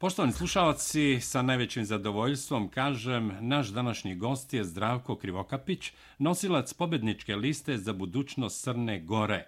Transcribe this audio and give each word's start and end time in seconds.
Poštovani 0.00 0.32
slušalci, 0.32 1.20
sa 1.20 1.42
najvećim 1.42 1.84
zadovoljstvom 1.84 2.68
kažem, 2.68 3.32
naš 3.40 3.68
današnji 3.68 4.14
gost 4.14 4.54
je 4.54 4.64
Zdravko 4.64 5.16
Krivokapić, 5.16 5.92
nosilac 6.18 6.74
pobedničke 6.74 7.36
liste 7.36 7.78
za 7.78 7.92
budućnost 7.92 8.64
Crne 8.64 9.00
Gore. 9.00 9.46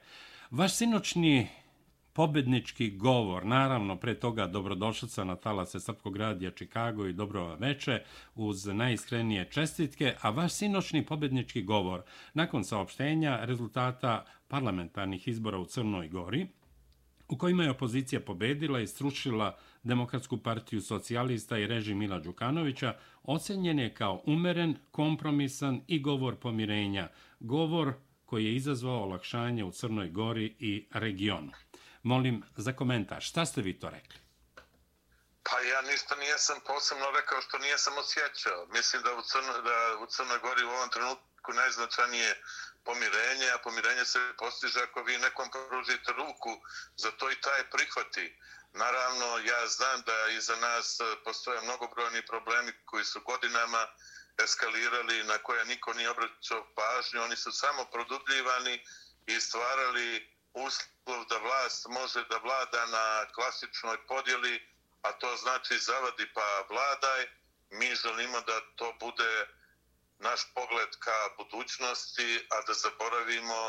Vaš 0.51 0.75
sinoćni 0.75 1.49
pobednički 2.13 2.91
govor, 2.91 3.47
naravno 3.47 3.97
pre 3.97 4.15
toga 4.15 4.47
dobrodošlica 4.47 5.25
na 5.25 5.37
talase 5.37 5.81
Srpkog 5.81 6.17
radija 6.17 6.51
Čikago 6.51 7.07
i 7.07 7.13
dobro 7.13 7.57
veče 7.57 8.03
uz 8.35 8.67
najiskrenije 8.67 9.51
čestitke, 9.51 10.15
a 10.21 10.31
vaš 10.31 10.53
sinoćni 10.53 11.07
pobednički 11.07 11.63
govor 11.63 12.03
nakon 12.35 12.65
saopštenja 12.65 13.45
rezultata 13.45 14.25
parlamentarnih 14.49 15.29
izbora 15.29 15.59
u 15.59 15.65
Crnoj 15.65 16.09
Gori, 16.09 16.47
u 17.31 17.39
kojima 17.39 17.65
je 17.65 17.71
opozicija 17.71 18.21
pobedila 18.21 18.81
i 18.81 18.87
srušila 18.87 19.59
Demokratsku 19.83 20.43
partiju 20.43 20.81
socijalista 20.81 21.59
i 21.59 21.67
režim 21.67 21.99
Mila 21.99 22.19
Đukanovića, 22.19 22.97
ocenjen 23.23 23.79
je 23.79 23.95
kao 23.95 24.23
umeren, 24.27 24.77
kompromisan 24.91 25.81
i 25.87 26.03
govor 26.03 26.37
pomirenja, 26.37 27.09
govor 27.41 27.93
koji 28.27 28.45
je 28.45 28.57
izazvao 28.57 29.03
olakšanje 29.03 29.65
u 29.65 29.73
Crnoj 29.73 30.09
Gori 30.09 30.57
i 30.59 30.89
regionu. 30.93 31.53
Molim 32.03 32.43
za 32.57 32.73
komentar, 32.73 33.23
šta 33.23 33.47
ste 33.47 33.63
vi 33.63 33.79
to 33.79 33.91
rekli? 33.91 34.19
Pa 35.43 35.61
ja 35.61 35.81
ništa 35.83 36.15
nijesam 36.17 36.59
posebno 36.67 37.07
rekao 37.19 37.41
što 37.41 37.59
nijesam 37.59 37.99
osjećao. 37.99 38.67
Mislim 38.77 39.03
da 39.03 39.11
u, 39.19 39.23
Crno, 39.23 39.53
da 39.69 39.77
u 40.03 40.07
Crnoj 40.07 40.39
Gori 40.39 40.65
u 40.65 40.69
ovom 40.69 40.91
trenutku 40.91 41.53
najznačajnije 41.53 42.31
pomirenje, 42.85 43.51
a 43.51 43.59
pomirenje 43.59 44.05
se 44.05 44.19
postiže 44.39 44.83
ako 44.83 45.03
vi 45.03 45.19
nekom 45.19 45.51
pružite 45.51 46.13
ruku, 46.13 46.61
za 46.97 47.11
to 47.11 47.31
i 47.31 47.41
taj 47.41 47.71
prihvati. 47.71 48.37
Naravno, 48.73 49.39
ja 49.39 49.67
znam 49.67 50.03
da 50.07 50.29
iza 50.29 50.57
nas 50.57 51.01
e, 51.01 51.05
postoje 51.25 51.61
mnogobrojni 51.61 52.27
problemi 52.27 52.73
koji 52.85 53.05
su 53.05 53.21
godinama 53.21 53.87
eskalirali, 54.45 55.25
na 55.25 55.39
koje 55.39 55.65
niko 55.65 55.93
nije 55.95 56.11
obraćao 56.11 56.67
pažnju. 56.75 57.23
Oni 57.23 57.37
su 57.37 57.53
samo 57.53 57.85
produbljivani 57.85 58.85
i 59.27 59.41
stvarali 59.41 60.37
uslov 60.55 61.25
da 61.29 61.39
vlast 61.39 61.87
može 61.89 62.25
da 62.31 62.37
vlada 62.37 62.87
na 62.87 63.33
klasičnoj 63.35 64.07
podjeli, 64.07 64.69
a 65.03 65.13
to 65.13 65.37
znači 65.37 65.79
zavadi 65.79 66.33
pa 66.35 66.67
vladaj. 66.71 67.29
Mi 67.71 67.95
želimo 67.95 68.41
da 68.41 68.61
to 68.77 68.97
bude 69.01 69.47
naš 70.29 70.41
pogled 70.55 70.93
ka 71.05 71.19
budućnosti, 71.39 72.29
a 72.55 72.57
da 72.67 72.75
zaboravimo 72.85 73.61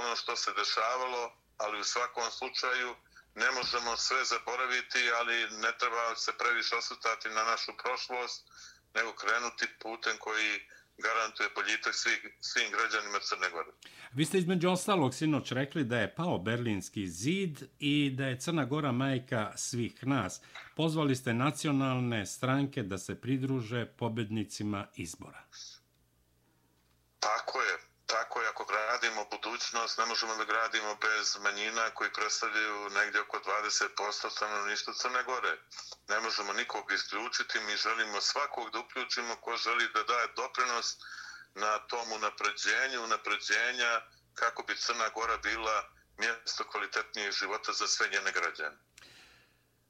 ono 0.00 0.16
što 0.16 0.36
se 0.36 0.50
dešavalo, 0.60 1.22
ali 1.62 1.80
u 1.80 1.90
svakom 1.92 2.30
slučaju 2.38 2.90
ne 3.34 3.48
možemo 3.58 3.96
sve 3.96 4.24
zaboraviti, 4.24 5.02
ali 5.18 5.36
ne 5.64 5.72
treba 5.80 6.04
se 6.24 6.32
previše 6.40 6.76
osvrtati 6.76 7.28
na 7.28 7.42
našu 7.50 7.72
prošlost, 7.82 8.40
nego 8.94 9.10
krenuti 9.22 9.66
putem 9.82 10.16
koji 10.18 10.52
garantuje 10.98 11.48
boljitak 11.54 11.94
svih, 11.94 12.20
svim 12.40 12.70
građanima 12.70 13.18
Crne 13.28 13.50
Gore. 13.50 13.70
Vi 14.12 14.24
ste 14.24 14.38
između 14.38 14.68
ostalog 14.70 15.14
sinoć 15.14 15.52
rekli 15.52 15.84
da 15.84 15.98
je 15.98 16.14
pao 16.14 16.38
Berlinski 16.38 17.08
zid 17.08 17.62
i 17.78 18.10
da 18.10 18.26
je 18.26 18.40
Crna 18.40 18.64
Gora 18.64 18.92
majka 18.92 19.52
svih 19.56 20.06
nas. 20.06 20.40
Pozvali 20.76 21.16
ste 21.16 21.34
nacionalne 21.34 22.26
stranke 22.26 22.82
da 22.82 22.98
se 22.98 23.20
pridruže 23.20 23.86
pobednicima 23.86 24.86
izbora. 24.96 25.44
Tako 27.20 27.62
je. 27.62 27.78
Tako 28.06 28.42
je. 28.42 28.48
Ako 28.48 28.64
gradimo 28.64 29.24
budućnost, 29.24 29.98
ne 29.98 30.06
možemo 30.06 30.36
da 30.36 30.44
gradimo 30.44 30.94
bez 30.94 31.36
manjina 31.36 31.90
koji 31.90 32.12
predstavljaju 32.12 32.90
negdje 32.90 33.20
oko 33.20 33.38
20% 33.38 34.30
stanovništva 34.30 34.94
Crne 34.94 35.22
Gore. 35.22 35.58
Ne 36.08 36.20
možemo 36.20 36.52
nikog 36.52 36.92
isključiti. 36.92 37.60
Mi 37.60 37.76
želimo 37.76 38.20
svakog 38.20 38.70
da 38.70 38.78
uključimo 38.78 39.36
ko 39.36 39.56
želi 39.56 39.92
da 39.94 40.02
daje 40.02 40.28
doprinos 40.36 40.96
na 41.54 41.78
tom 41.78 42.12
unapređenju, 42.12 43.04
unapređenja 43.04 44.02
kako 44.34 44.62
bi 44.62 44.76
Crna 44.76 45.08
Gora 45.08 45.36
bila 45.36 45.88
mjesto 46.18 46.64
kvalitetnijeg 46.70 47.32
života 47.32 47.72
za 47.72 47.86
sve 47.88 48.08
njene 48.08 48.32
građane. 48.32 48.87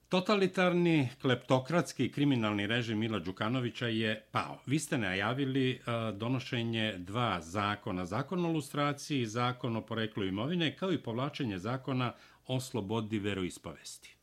Totalitarni, 0.08 1.08
kleptokratski 1.22 2.12
kriminalni 2.12 2.66
režim 2.66 2.98
Mila 2.98 3.18
Đukanovića 3.18 3.86
je 3.86 4.28
pao. 4.32 4.58
Vi 4.66 4.78
ste 4.78 4.98
najavili 4.98 5.70
e, 5.72 5.80
donošenje 6.12 6.94
dva 6.98 7.40
zakona. 7.40 8.06
Zakon 8.06 8.44
o 8.44 8.52
lustraciji 8.52 9.20
i 9.20 9.26
zakon 9.26 9.76
o 9.76 9.86
poreklu 9.86 10.24
imovine, 10.24 10.76
kao 10.76 10.92
i 10.92 11.02
povlačenje 11.02 11.58
zakona 11.58 12.14
o 12.46 12.60
slobodi 12.60 13.18
veroispovesti. 13.18 14.16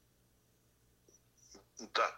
Da. 1.80 2.10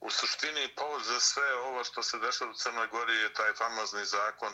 U 0.00 0.10
suštini, 0.10 0.74
povod 0.76 1.02
za 1.04 1.20
sve 1.20 1.54
ovo 1.54 1.84
što 1.84 2.02
se 2.02 2.18
dešava 2.18 2.50
u 2.50 2.54
Crnoj 2.54 2.86
Gori 2.86 3.16
je 3.16 3.32
taj 3.32 3.52
famozni 3.58 4.04
zakon 4.04 4.52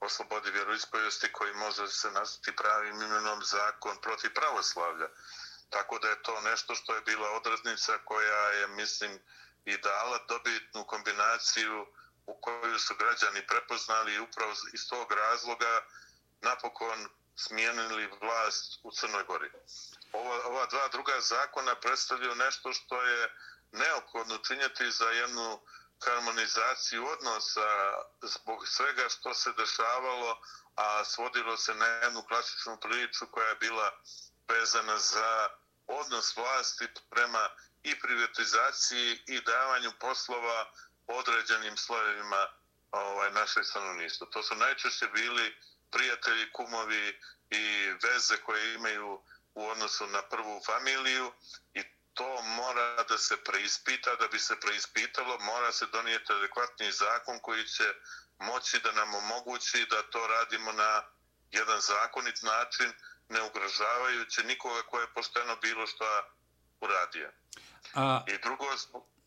o 0.00 0.08
slobodi 0.08 0.50
vjeroispovesti 0.50 1.32
koji 1.32 1.54
može 1.54 1.88
se 1.88 2.10
nazvati 2.10 2.56
pravim 2.56 2.96
imenom 2.96 3.40
zakon 3.44 3.96
protiv 4.02 4.30
pravoslavlja. 4.34 5.08
Tako 5.74 5.98
da 5.98 6.08
je 6.08 6.22
to 6.22 6.40
nešto 6.40 6.74
što 6.74 6.94
je 6.94 7.00
bila 7.00 7.30
odrednica 7.30 7.98
koja 8.04 8.48
je, 8.50 8.66
mislim, 8.66 9.18
i 9.64 9.76
dala 9.78 10.18
dobitnu 10.28 10.84
kombinaciju 10.86 11.86
u 12.26 12.34
koju 12.40 12.78
su 12.78 12.94
građani 12.94 13.46
prepoznali 13.46 14.14
i 14.14 14.18
upravo 14.18 14.52
iz 14.72 14.88
tog 14.88 15.12
razloga 15.12 15.82
napokon 16.40 17.08
smijenili 17.36 18.10
vlast 18.20 18.80
u 18.82 18.90
Crnoj 18.92 19.24
Gori. 19.24 19.50
Ova, 20.12 20.46
ova 20.46 20.66
dva 20.66 20.88
druga 20.88 21.20
zakona 21.20 21.74
predstavljaju 21.74 22.34
nešto 22.34 22.72
što 22.72 23.02
je 23.02 23.32
neophodno 23.72 24.38
činjeti 24.38 24.90
za 24.90 25.10
jednu 25.10 25.60
harmonizaciju 26.04 27.06
odnosa 27.06 27.70
zbog 28.22 28.68
svega 28.68 29.08
što 29.08 29.34
se 29.34 29.52
dešavalo, 29.52 30.40
a 30.76 31.04
svodilo 31.04 31.56
se 31.56 31.74
na 31.74 31.86
jednu 31.86 32.22
klasičnu 32.22 32.78
priču 32.80 33.26
koja 33.30 33.48
je 33.48 33.54
bila 33.54 33.90
vezana 34.48 34.98
za 34.98 35.48
odnos 35.86 36.36
vlasti 36.36 36.86
prema 37.10 37.48
i 37.82 38.00
privatizaciji 38.00 39.18
i 39.26 39.40
davanju 39.40 39.92
poslova 40.00 40.70
određenim 41.06 41.76
slojevima 41.76 42.48
ovaj, 42.90 43.30
naše 43.30 43.64
stanovništva. 43.64 44.26
To 44.32 44.42
su 44.42 44.54
najčešće 44.54 45.06
bili 45.06 45.56
prijatelji, 45.90 46.52
kumovi 46.52 47.20
i 47.50 47.92
veze 48.02 48.36
koje 48.36 48.74
imaju 48.74 49.22
u 49.54 49.68
odnosu 49.68 50.06
na 50.06 50.22
prvu 50.22 50.62
familiju 50.66 51.32
i 51.74 51.82
to 52.14 52.42
mora 52.42 53.02
da 53.02 53.18
se 53.18 53.36
preispita, 53.36 54.16
da 54.16 54.28
bi 54.28 54.38
se 54.38 54.60
preispitalo 54.60 55.38
mora 55.38 55.72
se 55.72 55.86
donijeti 55.86 56.32
adekvatni 56.32 56.92
zakon 56.92 57.38
koji 57.40 57.64
će 57.68 57.94
moći 58.38 58.78
da 58.78 58.92
nam 58.92 59.14
omogući 59.14 59.86
da 59.90 60.02
to 60.02 60.26
radimo 60.26 60.72
na 60.72 61.02
jedan 61.50 61.80
zakonit 61.80 62.42
način, 62.42 62.92
ne 63.28 63.40
ugrožavajući 63.48 64.40
nikoga 64.46 64.82
ko 64.90 65.00
je 65.00 65.06
pošteno 65.14 65.56
bilo 65.62 65.86
što 65.86 66.04
uradio. 66.80 67.30
A... 67.94 68.24
I 68.28 68.34
drugo... 68.42 68.64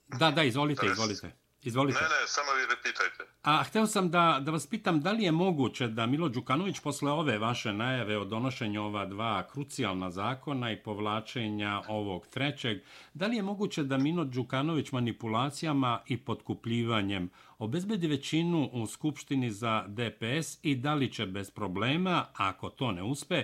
Da, 0.07 0.31
da, 0.31 0.43
izvolite, 0.43 0.85
da, 0.85 0.91
izvolite. 0.91 1.31
Izvolite. 1.63 1.99
Ne, 2.01 2.07
ne, 2.07 2.27
samo 2.27 2.51
vi 2.53 2.65
repitajte. 2.75 3.23
A 3.43 3.63
hteo 3.63 3.87
sam 3.87 4.11
da, 4.11 4.39
da 4.41 4.51
vas 4.51 4.67
pitam 4.67 5.01
da 5.01 5.11
li 5.11 5.23
je 5.23 5.31
moguće 5.31 5.87
da 5.87 6.05
Milo 6.05 6.29
Đukanović 6.29 6.79
posle 6.79 7.11
ove 7.11 7.37
vaše 7.37 7.73
najave 7.73 8.17
o 8.17 8.25
donošenju 8.25 8.83
ova 8.83 9.05
dva 9.05 9.47
krucijalna 9.47 10.11
zakona 10.11 10.71
i 10.71 10.83
povlačenja 10.83 11.81
ovog 11.87 12.27
trećeg, 12.27 12.77
da 13.13 13.27
li 13.27 13.35
je 13.35 13.43
moguće 13.43 13.83
da 13.83 13.97
Milo 13.97 14.23
Đukanović 14.23 14.91
manipulacijama 14.91 16.01
i 16.07 16.17
potkupljivanjem 16.17 17.29
obezbedi 17.57 18.07
većinu 18.07 18.69
u 18.73 18.87
Skupštini 18.87 19.51
za 19.51 19.85
DPS 19.87 20.57
i 20.61 20.75
da 20.75 20.93
li 20.93 21.13
će 21.13 21.25
bez 21.25 21.51
problema, 21.51 22.25
ako 22.33 22.69
to 22.69 22.91
ne 22.91 23.03
uspe, 23.03 23.43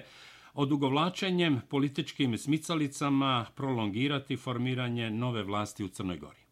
odugovlačenjem 0.53 1.61
političkim 1.69 2.37
smicalicama 2.37 3.45
prolongirati 3.55 4.37
formiranje 4.37 5.09
nove 5.09 5.43
vlasti 5.43 5.83
u 5.83 5.89
Crnoj 5.89 6.17
Gori? 6.17 6.43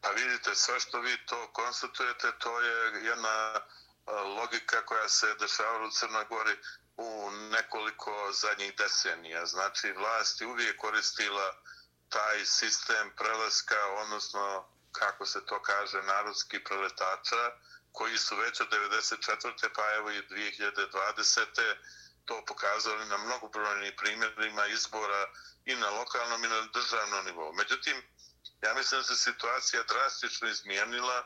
Pa 0.00 0.08
vidite, 0.10 0.54
sve 0.54 0.80
što 0.80 1.00
vi 1.00 1.16
to 1.26 1.48
konstatujete, 1.52 2.26
to 2.38 2.60
je 2.60 3.04
jedna 3.04 3.60
logika 4.38 4.86
koja 4.86 5.08
se 5.08 5.26
dešavala 5.40 5.86
u 5.86 5.90
Crnoj 5.90 6.24
Gori 6.28 6.56
u 6.96 7.30
nekoliko 7.52 8.12
zadnjih 8.42 8.72
decenija. 8.78 9.46
Znači, 9.46 9.92
vlast 9.92 10.40
je 10.40 10.46
uvijek 10.46 10.76
koristila 10.76 11.48
taj 12.08 12.44
sistem 12.44 13.10
prelaska, 13.16 13.80
odnosno, 14.02 14.64
kako 14.92 15.26
se 15.26 15.46
to 15.46 15.62
kaže, 15.62 16.02
narodski 16.02 16.64
preletača, 16.64 17.42
koji 17.92 18.16
su 18.18 18.36
već 18.36 18.60
od 18.60 18.68
1994. 18.68 19.68
pa 19.76 19.94
evo 19.98 20.10
i 20.10 20.22
2020 20.30 21.74
to 22.26 22.44
pokazali 22.46 23.04
na 23.06 23.16
mnogobrojnim 23.18 23.92
primjerima 23.96 24.66
izbora 24.66 25.26
i 25.64 25.74
na 25.74 25.90
lokalnom 25.90 26.44
i 26.44 26.48
na 26.48 26.68
državnom 26.74 27.24
nivou. 27.24 27.52
Međutim, 27.52 27.96
ja 28.62 28.74
mislim 28.74 29.00
da 29.00 29.04
se 29.04 29.16
situacija 29.16 29.82
drastično 29.82 30.48
izmijenila 30.48 31.24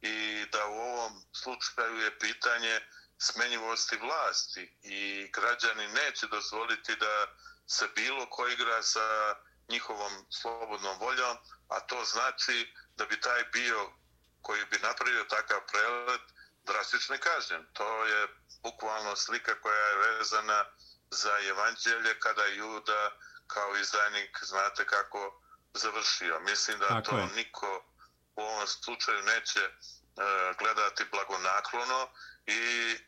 i 0.00 0.46
da 0.52 0.66
u 0.66 0.74
ovom 0.74 1.12
slučaju 1.32 1.96
je 1.96 2.18
pitanje 2.18 2.80
smenjivosti 3.18 3.96
vlasti 3.96 4.78
i 4.82 5.30
građani 5.32 5.88
neće 5.88 6.26
dozvoliti 6.26 6.96
da 6.96 7.26
se 7.66 7.88
bilo 7.94 8.30
ko 8.30 8.48
igra 8.48 8.82
sa 8.82 9.36
njihovom 9.68 10.26
slobodnom 10.30 10.98
voljom, 10.98 11.36
a 11.68 11.80
to 11.80 12.04
znači 12.04 12.74
da 12.96 13.06
bi 13.06 13.20
taj 13.20 13.44
bio 13.52 13.92
koji 14.42 14.64
bi 14.64 14.78
napravio 14.78 15.24
takav 15.24 15.60
prelet 15.72 16.20
drastično 16.72 17.16
kažnjen. 17.20 17.66
To 17.72 18.04
je 18.04 18.28
bukvalno 18.62 19.16
slika 19.16 19.60
koja 19.60 19.86
je 19.86 19.96
vezana 19.96 20.64
za 21.10 21.38
evanđelje 21.52 22.20
kada 22.20 22.44
Juda 22.44 23.02
kao 23.46 23.76
izdajnik 23.76 24.38
znate 24.42 24.86
kako 24.86 25.42
završio. 25.74 26.40
Mislim 26.40 26.78
da 26.78 26.88
Tako 26.88 27.10
to 27.10 27.18
je. 27.18 27.26
niko 27.36 27.84
u 28.36 28.40
ovom 28.42 28.66
slučaju 28.66 29.22
neće 29.22 29.60
e, 29.60 29.70
gledati 30.58 31.04
blagonaklono 31.12 32.08
i 32.46 32.60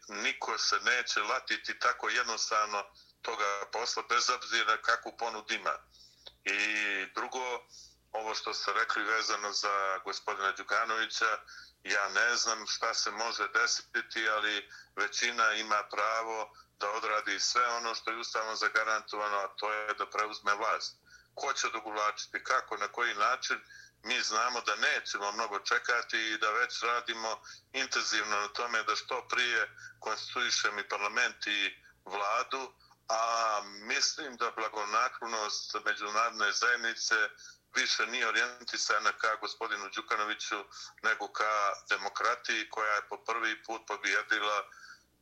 niko 0.08 0.58
se 0.58 0.76
neće 0.80 1.20
latiti 1.20 1.78
tako 1.78 2.08
jednostavno 2.08 2.84
toga 3.22 3.66
posla 3.72 4.02
bez 4.08 4.30
obzira 4.30 4.82
kakvu 4.82 5.16
ponud 5.18 5.50
ima. 5.50 5.74
I 6.44 6.58
drugo, 7.14 7.44
ovo 8.12 8.34
što 8.34 8.54
ste 8.54 8.72
rekli 8.72 9.04
vezano 9.04 9.52
za 9.52 9.98
gospodina 10.04 10.52
Đukanovića, 10.52 11.38
ja 11.84 12.08
ne 12.08 12.36
znam 12.36 12.66
šta 12.66 12.94
se 12.94 13.10
može 13.10 13.48
desiti, 13.48 14.28
ali 14.28 14.68
većina 14.96 15.52
ima 15.52 15.82
pravo 15.90 16.56
da 16.80 16.90
odradi 16.90 17.40
sve 17.40 17.68
ono 17.68 17.94
što 17.94 18.10
je 18.10 18.16
ustavno 18.16 18.56
zagarantovano, 18.56 19.36
a 19.36 19.48
to 19.56 19.72
je 19.72 19.94
da 19.94 20.06
preuzme 20.06 20.54
vlast. 20.54 20.96
Ko 21.34 21.52
će 21.52 21.68
dogulačiti, 21.72 22.44
kako, 22.44 22.76
na 22.76 22.88
koji 22.88 23.14
način, 23.14 23.60
mi 24.04 24.20
znamo 24.20 24.60
da 24.60 24.76
nećemo 24.76 25.32
mnogo 25.32 25.58
čekati 25.58 26.18
i 26.18 26.38
da 26.38 26.50
već 26.50 26.82
radimo 26.82 27.40
intenzivno 27.72 28.40
na 28.40 28.48
tome 28.48 28.82
da 28.82 28.96
što 28.96 29.28
prije 29.28 29.70
konstituišemo 30.00 30.80
i 30.80 30.88
parlament 30.88 31.46
i 31.46 31.76
vladu, 32.04 32.72
mislim 33.94 34.36
da 34.36 34.50
blagonaklonost 34.56 35.76
međunarodne 35.84 36.52
zajednice 36.52 37.14
više 37.74 38.06
nije 38.06 38.28
orijentisana 38.28 39.12
ka 39.12 39.36
gospodinu 39.36 39.88
Đukanoviću 39.94 40.64
nego 41.02 41.28
ka 41.28 41.72
demokratiji 41.88 42.68
koja 42.70 42.94
je 42.94 43.08
po 43.08 43.16
prvi 43.24 43.62
put 43.62 43.82
pobjedila 43.86 44.58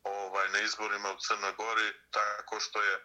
ovaj 0.02 0.48
na 0.48 0.60
izborima 0.60 1.12
u 1.12 1.18
Crnoj 1.18 1.52
Gori 1.52 1.92
tako 2.10 2.60
što 2.60 2.82
je 2.82 3.04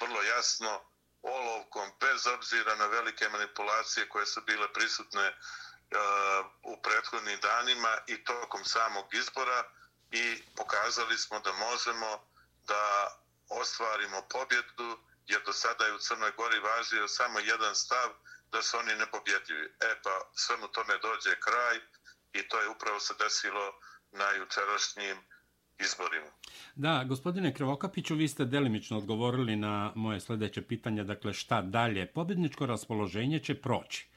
vrlo 0.00 0.22
jasno 0.22 0.80
olovkom 1.22 1.92
bez 2.00 2.26
obzira 2.26 2.74
na 2.74 2.86
velike 2.86 3.28
manipulacije 3.28 4.08
koje 4.08 4.26
su 4.26 4.40
bile 4.40 4.72
prisutne 4.72 5.28
uh, 5.28 6.46
u 6.62 6.82
prethodnim 6.82 7.40
danima 7.40 7.98
i 8.06 8.24
tokom 8.24 8.64
samog 8.64 9.14
izbora 9.14 9.64
i 10.10 10.42
pokazali 10.56 11.18
smo 11.18 11.40
da 11.40 11.52
možemo 11.52 12.26
da 12.66 13.21
ostvarimo 13.60 14.18
pobjedu 14.34 14.88
jer 15.26 15.40
do 15.46 15.52
sada 15.52 15.84
je 15.84 15.94
u 15.94 15.98
Crnoj 16.06 16.32
Gori 16.36 16.58
važio 16.70 17.08
samo 17.08 17.38
jedan 17.38 17.74
stav 17.74 18.08
da 18.52 18.62
su 18.62 18.76
oni 18.82 18.94
nepobjedljivi. 19.02 19.66
E 19.88 19.90
pa 20.04 20.14
svemu 20.34 20.66
tome 20.76 20.94
dođe 21.06 21.32
kraj 21.46 21.76
i 22.38 22.48
to 22.48 22.56
je 22.60 22.68
upravo 22.68 23.00
se 23.00 23.14
desilo 23.24 23.66
na 24.20 24.26
jučerašnjim 24.40 25.16
izborima. 25.86 26.30
Da, 26.74 27.04
gospodine 27.08 27.54
Krvokapiću, 27.54 28.14
vi 28.14 28.28
ste 28.28 28.44
delimično 28.44 28.98
odgovorili 28.98 29.56
na 29.56 29.92
moje 29.94 30.20
sljedeće 30.20 30.62
pitanje, 30.62 31.04
dakle 31.04 31.32
šta 31.32 31.62
dalje? 31.62 32.06
Pobjedničko 32.06 32.66
raspoloženje 32.66 33.38
će 33.38 33.60
proći. 33.60 34.08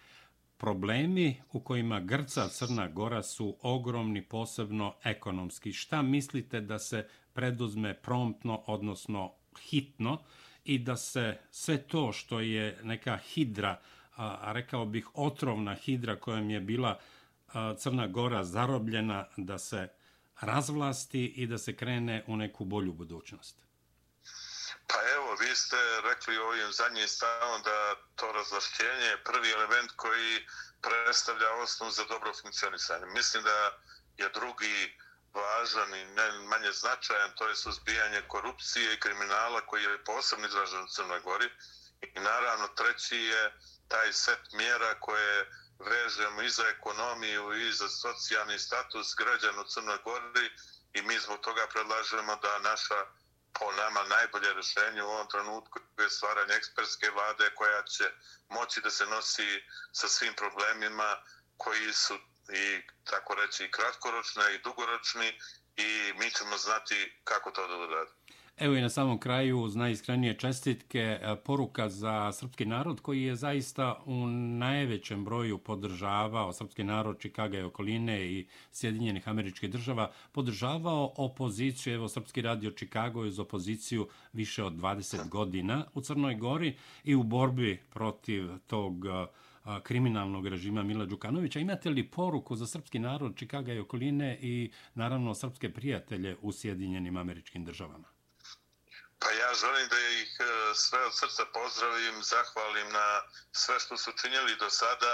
Problemi 0.58 1.44
u 1.52 1.64
kojima 1.64 2.00
Grca 2.00 2.50
Crna 2.50 2.88
Gora 2.88 3.24
su 3.24 3.58
ogromni, 3.62 4.28
posebno 4.30 4.96
ekonomski. 5.04 5.74
Šta 5.74 6.02
mislite 6.02 6.62
da 6.62 6.80
se 6.80 7.10
preduzme 7.36 7.94
promptno, 7.94 8.64
odnosno 8.68 9.34
hitno, 9.60 10.24
i 10.64 10.80
da 10.80 10.98
se 10.98 11.38
sve 11.52 11.78
to 11.88 12.12
što 12.12 12.40
je 12.40 12.80
neka 12.84 13.18
hidra, 13.18 13.80
a 14.16 14.52
rekao 14.52 14.86
bih 14.86 15.08
otrovna 15.14 15.76
hidra 15.76 16.20
kojom 16.20 16.50
je 16.50 16.60
bila 16.60 17.00
Crna 17.78 18.08
Gora 18.08 18.44
zarobljena, 18.44 19.28
da 19.38 19.58
se 19.58 19.88
razvlasti 20.42 21.26
i 21.26 21.48
da 21.48 21.58
se 21.58 21.76
krene 21.76 22.24
u 22.28 22.36
neku 22.38 22.66
bolju 22.66 22.94
budućnost? 22.94 23.66
Pa 24.88 24.98
evo, 25.16 25.36
vi 25.42 25.56
ste 25.56 25.78
rekli 26.10 26.38
ovim 26.38 26.72
zadnjim 26.72 27.08
stavom 27.08 27.62
da 27.64 27.96
to 28.16 28.32
razvlašćenje 28.32 29.08
je 29.12 29.24
prvi 29.24 29.52
element 29.52 29.92
koji 29.96 30.32
predstavlja 30.82 31.50
osnovu 31.64 31.92
za 31.92 32.04
dobro 32.10 32.34
funkcionisanje. 32.42 33.06
Mislim 33.06 33.44
da 33.44 33.58
je 34.24 34.30
drugi 34.34 34.78
važan 35.36 35.96
i 35.96 36.06
ne 36.06 36.32
manje 36.32 36.72
značajan, 36.72 37.32
to 37.36 37.48
je 37.48 37.56
suzbijanje 37.56 38.22
korupcije 38.28 38.94
i 38.94 39.00
kriminala 39.00 39.62
koji 39.62 39.84
je 39.84 40.04
posebno 40.04 40.48
izražen 40.48 40.84
u 40.84 40.88
Crnoj 40.88 41.20
Gori. 41.20 41.50
I 42.02 42.20
naravno 42.20 42.68
treći 42.68 43.18
je 43.18 43.54
taj 43.88 44.14
set 44.14 44.54
mjera 44.54 45.00
koje 45.00 45.52
vežemo 45.80 46.42
i 46.42 46.50
za 46.50 46.68
ekonomiju 46.68 47.54
i 47.54 47.72
za 47.72 47.90
socijalni 47.90 48.60
status 48.60 49.16
građana 49.18 49.62
u 49.62 49.70
Crnoj 49.74 49.98
Gori 50.04 50.50
i 50.94 51.02
mi 51.02 51.20
zbog 51.20 51.40
toga 51.40 51.68
predlažemo 51.68 52.36
da 52.36 52.60
naša 52.60 53.06
po 53.60 53.72
nama 53.72 54.04
najbolje 54.04 54.54
rješenje 54.54 55.04
u 55.04 55.10
ovom 55.10 55.28
trenutku 55.28 55.80
je 56.00 56.10
stvaranje 56.10 56.54
ekspertske 56.54 57.10
vlade 57.10 57.50
koja 57.56 57.84
će 57.84 58.04
moći 58.50 58.82
da 58.82 58.90
se 58.90 59.06
nosi 59.06 59.64
sa 59.92 60.08
svim 60.08 60.34
problemima 60.34 61.18
koji 61.58 61.94
su 61.94 62.18
i 62.50 62.82
tako 63.04 63.36
reći 63.36 63.64
i 63.64 63.72
kratkoročni 63.72 64.44
i 64.56 64.64
dugoročni 64.64 65.28
i 65.78 66.14
mi 66.20 66.32
ćemo 66.32 66.58
znati 66.58 67.12
kako 67.24 67.52
to 67.52 67.68
da 67.68 67.78
uradi. 67.78 68.12
Evo 68.58 68.76
i 68.76 68.82
na 68.82 68.90
samom 68.90 69.20
kraju 69.20 69.60
uz 69.60 69.76
najiskrenije 69.76 70.38
čestitke 70.38 71.00
e, 71.00 71.36
poruka 71.36 71.90
za 71.90 72.32
srpski 72.32 72.66
narod 72.66 73.02
koji 73.02 73.24
je 73.24 73.36
zaista 73.36 74.02
u 74.06 74.28
najvećem 74.28 75.26
broju 75.26 75.58
podržavao 75.58 76.54
srpski 76.54 76.84
narod 76.84 77.20
Čikaga 77.20 77.60
i 77.60 77.64
okoline 77.64 78.26
i 78.26 78.48
Sjedinjenih 78.72 79.28
američkih 79.28 79.70
država, 79.70 80.12
podržavao 80.32 81.14
opoziciju, 81.18 81.94
evo 81.94 82.10
srpski 82.10 82.42
radio 82.42 82.72
Čikago 82.72 83.24
je 83.24 83.28
uz 83.28 83.40
opoziciju 83.40 84.08
više 84.34 84.64
od 84.64 84.74
20 84.74 85.30
godina 85.30 85.86
u 85.94 86.02
Crnoj 86.02 86.36
Gori 86.36 86.78
i 87.04 87.16
u 87.16 87.24
borbi 87.24 87.84
protiv 87.94 88.50
tog 88.68 89.06
e, 89.06 89.28
a, 89.66 89.82
kriminalnog 89.84 90.48
režima 90.48 90.84
Mila 90.84 91.06
Đukanovića. 91.06 91.60
Imate 91.60 91.90
li 91.90 92.12
poruku 92.12 92.56
za 92.56 92.68
srpski 92.68 93.00
narod 93.00 93.38
Čikaga 93.38 93.74
i 93.74 93.80
okoline 93.80 94.38
i 94.42 94.72
naravno 94.94 95.36
srpske 95.36 95.74
prijatelje 95.74 96.38
u 96.42 96.52
Sjedinjenim 96.52 97.18
američkim 97.18 97.66
državama? 97.66 98.08
Pa 99.20 99.30
ja 99.32 99.50
želim 99.62 99.88
da 99.88 100.00
ih 100.22 100.32
e, 100.40 100.46
sve 100.76 101.06
od 101.06 101.14
srca 101.20 101.44
pozdravim, 101.54 102.24
zahvalim 102.24 102.90
na 103.00 103.08
sve 103.52 103.80
što 103.80 103.98
su 103.98 104.12
činjeli 104.22 104.56
do 104.60 104.70
sada, 104.70 105.14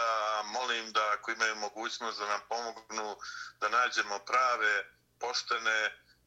molim 0.58 0.92
da 0.92 1.04
ako 1.16 1.32
imaju 1.32 1.56
mogućnost 1.56 2.20
da 2.20 2.28
nam 2.28 2.42
pomognu 2.50 3.16
da 3.62 3.70
nađemo 3.70 4.20
prave, 4.32 4.74
poštene 5.20 5.80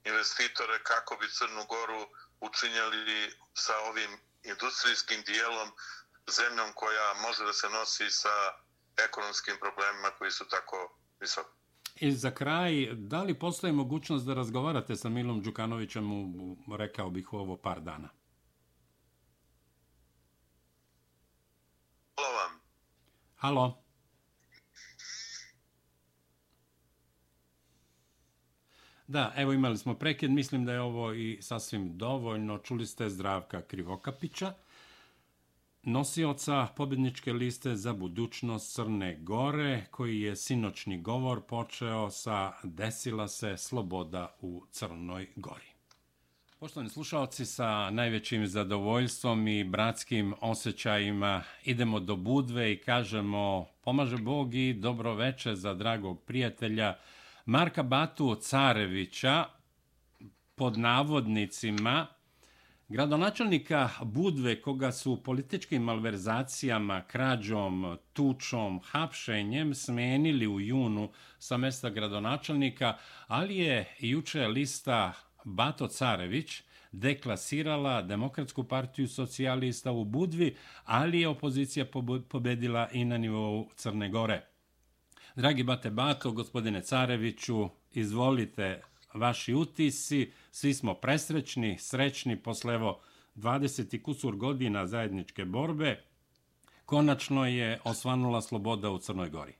investitore 0.05 0.77
kako 0.83 1.17
bi 1.21 1.35
Crnu 1.37 1.65
Goru 1.73 2.03
učinjeli 2.41 3.33
sa 3.55 3.75
ovim 3.91 4.11
industrijskim 4.45 5.23
dijelom 5.23 5.69
zemljom 6.39 6.73
koja 6.75 7.15
može 7.27 7.45
da 7.45 7.53
se 7.53 7.69
nosi 7.69 8.11
sa 8.11 8.35
ekonomskim 9.09 9.55
problemima 9.61 10.11
koji 10.19 10.31
su 10.31 10.45
tako 10.49 10.99
visoki. 11.21 11.49
I 12.01 12.13
za 12.13 12.31
kraj, 12.31 12.89
da 12.93 13.23
li 13.23 13.39
postoji 13.39 13.73
mogućnost 13.73 14.27
da 14.27 14.35
razgovarate 14.35 14.97
sa 14.97 15.09
Milom 15.09 15.43
Đukanovićem, 15.43 16.05
rekao 16.79 17.11
bih, 17.11 17.33
u 17.33 17.37
ovo 17.37 17.57
par 17.57 17.81
dana? 17.81 18.09
Halo 22.17 22.33
vam. 22.37 22.61
Halo. 23.37 23.85
Da, 29.07 29.33
evo 29.37 29.53
imali 29.53 29.79
smo 29.79 29.95
prekid, 29.95 30.31
mislim 30.31 30.65
da 30.65 30.73
je 30.73 30.81
ovo 30.81 31.13
i 31.13 31.39
sasvim 31.43 31.99
dovoljno. 31.99 32.59
Čuli 32.59 32.87
ste 32.87 33.09
Zdravka 33.09 33.63
Krivokapića 33.63 34.55
nosioca 35.85 36.69
pobjedničke 36.77 37.33
liste 37.33 37.77
za 37.77 37.93
budućnost 37.93 38.75
Crne 38.75 39.17
Gore, 39.21 39.87
koji 39.91 40.21
je 40.21 40.37
sinoćni 40.37 41.03
govor 41.03 41.41
počeo 41.47 42.11
sa 42.11 42.53
Desila 42.63 43.29
se 43.29 43.57
sloboda 43.57 44.37
u 44.41 44.65
Crnoj 44.71 45.29
Gori. 45.37 45.67
Poštovani 46.59 46.91
slušalci, 46.91 47.47
sa 47.47 47.91
najvećim 47.91 48.47
zadovoljstvom 48.47 49.49
i 49.49 49.65
bratskim 49.65 50.35
osjećajima 50.41 51.43
idemo 51.65 52.01
do 52.01 52.17
Budve 52.17 52.73
i 52.73 52.79
kažemo 52.79 53.67
pomaže 53.85 54.17
Bog 54.17 54.55
i 54.55 54.73
dobro 54.73 55.15
veče 55.15 55.55
za 55.55 55.75
dragog 55.75 56.23
prijatelja 56.23 56.97
Marka 57.47 57.83
Batu 57.83 58.35
Carevića 58.35 59.45
pod 60.55 60.79
navodnicima 60.79 62.07
Gradonačelnika 62.89 63.91
Budve, 64.03 64.63
koga 64.63 64.93
su 64.93 65.23
političkim 65.23 65.83
malverzacijama, 65.83 67.03
krađom, 67.03 67.99
tučom, 68.13 68.81
hapšenjem 68.85 69.75
smenili 69.75 70.47
u 70.47 70.61
junu 70.61 71.11
sa 71.39 71.57
mesta 71.57 71.91
gradonačelnika, 71.91 72.97
ali 73.27 73.57
je 73.57 73.95
juče 73.99 74.49
lista 74.49 75.13
Bato 75.45 75.89
Carević 75.89 76.63
deklasirala 76.93 78.03
Demokratsku 78.03 78.65
partiju 78.65 79.09
socijalista 79.09 79.93
u 79.93 80.05
Budvi, 80.05 80.57
ali 80.85 81.21
je 81.21 81.29
opozicija 81.29 81.87
pobedila 82.29 82.89
i 82.93 83.05
na 83.05 83.19
nivou 83.19 83.71
Crne 83.77 84.09
Gore. 84.09 84.45
Dragi 85.37 85.63
Bate 85.63 85.91
Bato, 85.91 86.33
gospodine 86.33 86.83
Careviću, 86.83 87.69
izvolite 87.93 88.83
vaši 89.15 89.55
utisi. 89.55 90.33
Svi 90.55 90.75
smo 90.75 90.95
presrećni, 90.95 91.79
srećni 91.79 92.43
posle 92.43 92.75
evo 92.75 93.01
20 93.35 94.03
kusur 94.03 94.37
godina 94.37 94.87
zajedničke 94.87 95.45
borbe. 95.45 96.05
Konačno 96.87 97.47
je 97.47 97.81
osvanula 97.85 98.43
sloboda 98.43 98.91
u 98.91 98.99
Crnoj 98.99 99.31
Gori. 99.31 99.57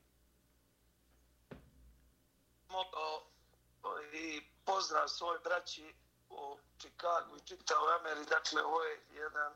I 4.13 4.37
e, 4.37 4.41
pozdrav 4.65 5.07
svoj 5.07 5.37
braći 5.43 5.93
u 6.29 6.57
Čikagu 6.77 7.37
i 7.37 7.47
čitao 7.47 7.83
Ameri. 7.99 8.25
Dakle, 8.29 8.63
ovo 8.63 8.83
je 8.83 9.01
jedan 9.13 9.53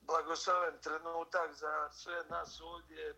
blagosloven 0.00 0.74
trenutak 0.82 1.54
za 1.54 1.90
sve 1.92 2.24
nas 2.30 2.60
ovdje. 2.60 3.10
E, 3.10 3.14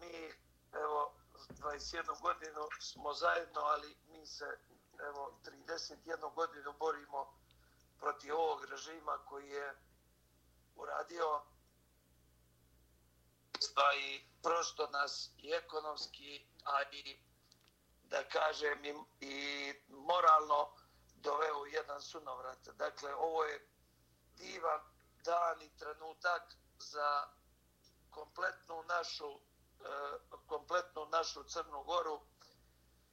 mi, 0.00 0.32
evo, 0.72 1.14
21 1.48 2.22
godinu 2.22 2.62
smo 2.80 3.14
zajedno, 3.14 3.60
ali 3.60 3.96
mi 4.12 4.26
se, 4.26 4.46
evo, 5.00 5.38
31 5.44 6.34
godinu 6.34 6.72
borimo 6.78 7.34
protiv 8.00 8.34
ovog 8.36 8.64
režima 8.64 9.18
koji 9.28 9.48
je 9.48 9.74
uradio 10.76 11.42
pa 13.74 13.94
i 13.94 14.24
prosto 14.42 14.86
nas 14.90 15.30
i 15.38 15.50
ekonomski, 15.52 16.46
a 16.64 16.82
i 16.92 17.18
da 18.04 18.28
kažem 18.28 18.84
i, 18.84 18.94
i 19.20 19.74
moralno 19.88 20.70
doveo 21.16 21.60
u 21.60 21.66
jedan 21.66 22.02
sunovrat. 22.02 22.68
Dakle, 22.68 23.14
ovo 23.14 23.44
je 23.44 23.68
divan 24.36 24.80
dan 25.24 25.62
i 25.62 25.76
trenutak 25.78 26.42
za 26.78 27.26
kompletnu 28.10 28.82
našu 28.82 29.30
e, 29.30 29.38
kompletnu 30.46 31.06
našu 31.06 31.44
Crnu 31.44 31.82
Goru 31.82 32.20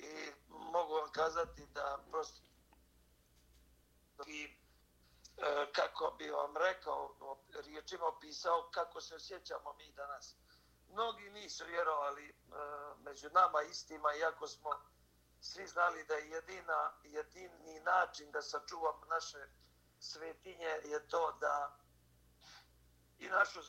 i 0.02 0.32
mogu 0.50 0.94
vam 0.94 1.12
kazati 1.12 1.66
da 1.66 2.04
prosto 2.12 2.42
i 4.28 4.44
e, 5.38 5.72
kako 5.74 6.16
bi 6.18 6.30
vam 6.30 6.58
rekao 6.58 7.16
riječima 7.66 8.06
opisao 8.06 8.70
kako 8.72 9.02
se 9.02 9.16
osjećamo 9.16 9.74
mi 9.74 9.94
danas. 9.94 10.36
Mnogi 10.90 11.30
nisu 11.30 11.66
vjerovali 11.66 12.30
e, 12.30 12.34
među 13.04 13.30
nama 13.30 13.62
istima, 13.62 14.16
iako 14.16 14.48
smo 14.48 14.70
svi 15.42 15.68
znali 15.68 16.04
da 16.04 16.14
je 16.16 16.30
jedina, 16.30 16.94
jedini 17.04 17.80
način 17.80 18.32
da 18.32 18.42
sačuvamo 18.42 19.06
naše 19.06 19.48
svetinje 20.00 20.80
je 20.84 21.08
to 21.08 21.32
da 21.32 21.81
i 23.22 23.30
našu 23.30 23.60
e, 23.60 23.64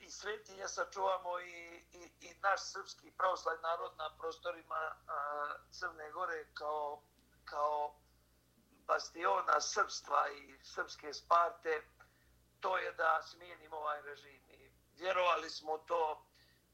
i 0.00 0.10
svetinje 0.10 0.68
sačuvamo 0.68 1.40
i, 1.40 1.84
i, 1.92 2.10
i 2.20 2.34
naš 2.42 2.60
srpski 2.72 3.10
pravoslavni 3.10 3.62
narod 3.62 3.92
na 3.98 4.16
prostorima 4.18 4.76
e, 4.76 4.94
Crne 5.70 6.10
Gore 6.10 6.46
kao, 6.54 7.02
kao 7.44 7.94
bastiona 8.86 9.60
srpstva 9.60 10.28
i 10.28 10.58
srpske 10.64 11.12
sparte, 11.14 11.82
to 12.60 12.78
je 12.78 12.92
da 12.92 13.22
smijenimo 13.22 13.76
ovaj 13.76 14.02
režim. 14.02 14.42
I 14.50 14.70
vjerovali 14.96 15.50
smo 15.50 15.78
to, 15.78 16.26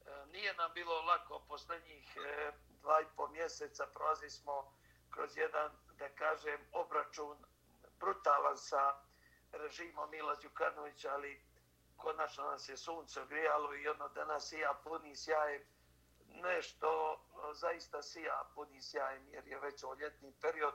e, 0.07 0.27
nije 0.27 0.55
nam 0.55 0.71
bilo 0.75 1.01
lako 1.01 1.45
poslednjih 1.49 2.17
e, 2.17 2.53
dva 2.83 3.01
i 3.01 3.07
po 3.17 3.29
mjeseca, 3.29 3.87
prolazi 3.95 4.31
smo 4.31 4.73
kroz 5.11 5.37
jedan, 5.37 5.71
da 5.99 6.09
kažem, 6.09 6.61
obračun 6.73 7.39
brutalan 8.01 8.59
sa 8.59 8.95
režimom 9.53 10.11
Mila 10.11 10.35
Đukanovića, 10.35 11.13
ali 11.13 11.50
konačno 12.03 12.45
nas 12.45 12.69
je 12.69 12.77
sunce 12.77 13.21
grijalo 13.29 13.75
i 13.75 13.89
ono 13.89 14.09
danas 14.09 14.49
sija 14.49 14.75
puni 14.85 15.17
sjajem. 15.17 15.63
Nešto 16.27 17.21
zaista 17.55 18.03
sija 18.03 18.45
puni 18.55 18.83
sjajem 18.83 19.29
jer 19.29 19.47
je 19.47 19.61
već 19.61 19.85
o 19.85 19.95
ljetni 19.95 20.33
period 20.41 20.75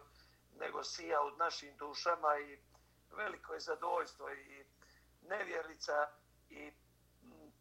nego 0.60 0.84
sija 0.84 1.22
u 1.22 1.38
našim 1.38 1.77
dušama 1.77 2.39
i 2.39 2.60
veliko 3.12 3.53
je 3.53 3.60
zadovoljstvo 3.60 4.29
i 4.29 4.65
nevjerica 5.22 6.08
i 6.50 6.72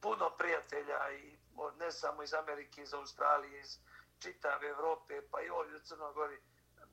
puno 0.01 0.31
prijatelja 0.39 1.11
i 1.11 1.39
ne 1.79 1.93
samo 1.93 2.23
iz 2.23 2.35
Amerike, 2.35 2.83
iz 2.83 2.95
Australije, 2.95 3.61
iz 3.61 3.79
čitave 4.19 4.69
Evrope, 4.69 5.23
pa 5.31 5.43
i 5.43 5.51
ovdje 5.51 5.77
u 5.77 5.81
Crnogori, 5.81 6.39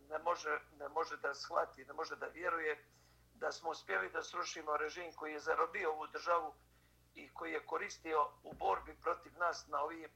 ne 0.09 0.19
može, 0.19 0.59
ne 0.79 0.89
može 0.89 1.17
da 1.17 1.33
shvati, 1.33 1.85
ne 1.85 1.93
može 1.93 2.15
da 2.15 2.25
vjeruje 2.25 2.85
da 3.41 3.51
smo 3.51 3.69
uspjeli 3.69 4.09
da 4.09 4.23
srušimo 4.23 4.77
režim 4.77 5.13
koji 5.13 5.33
je 5.33 5.39
zarobio 5.39 5.91
ovu 5.91 6.07
državu 6.07 6.53
i 7.13 7.33
koji 7.33 7.51
je 7.51 7.65
koristio 7.65 8.29
u 8.43 8.53
borbi 8.53 8.95
protiv 9.01 9.37
nas 9.37 9.67
na 9.67 9.81
ovim 9.81 10.09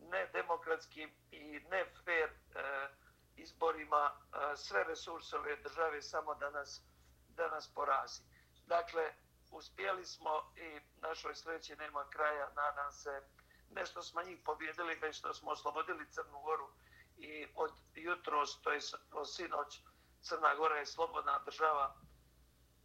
nedemokratskim 0.00 1.10
i 1.30 1.60
ne 1.70 1.84
fair 2.04 2.30
e, 2.30 2.88
izborima 3.36 4.10
e, 4.12 4.56
sve 4.56 4.84
resurse 4.84 5.36
ove 5.36 5.56
države 5.56 6.02
samo 6.02 6.34
da 6.34 6.50
nas, 6.50 6.82
da 7.28 7.48
nas 7.48 7.74
porazi. 7.74 8.22
Dakle, 8.66 9.12
uspjeli 9.50 10.06
smo 10.06 10.52
i 10.56 10.80
našoj 11.00 11.34
sreći 11.34 11.76
nema 11.76 12.08
kraja, 12.10 12.50
nadam 12.56 12.92
se, 12.92 13.22
nešto 13.70 14.02
smo 14.02 14.22
njih 14.22 14.38
pobjedili, 14.44 14.94
već 14.94 15.18
što 15.18 15.34
smo 15.34 15.50
oslobodili 15.50 16.10
Crnu 16.10 16.40
Goru 16.40 16.68
i 17.16 17.46
od 17.54 17.72
jutros, 17.94 18.62
to 18.62 18.72
je 18.72 18.80
od 19.12 19.34
sinoć, 19.34 19.80
Crna 20.20 20.54
Gora 20.54 20.76
je 20.76 20.86
slobodna 20.86 21.38
država 21.44 21.94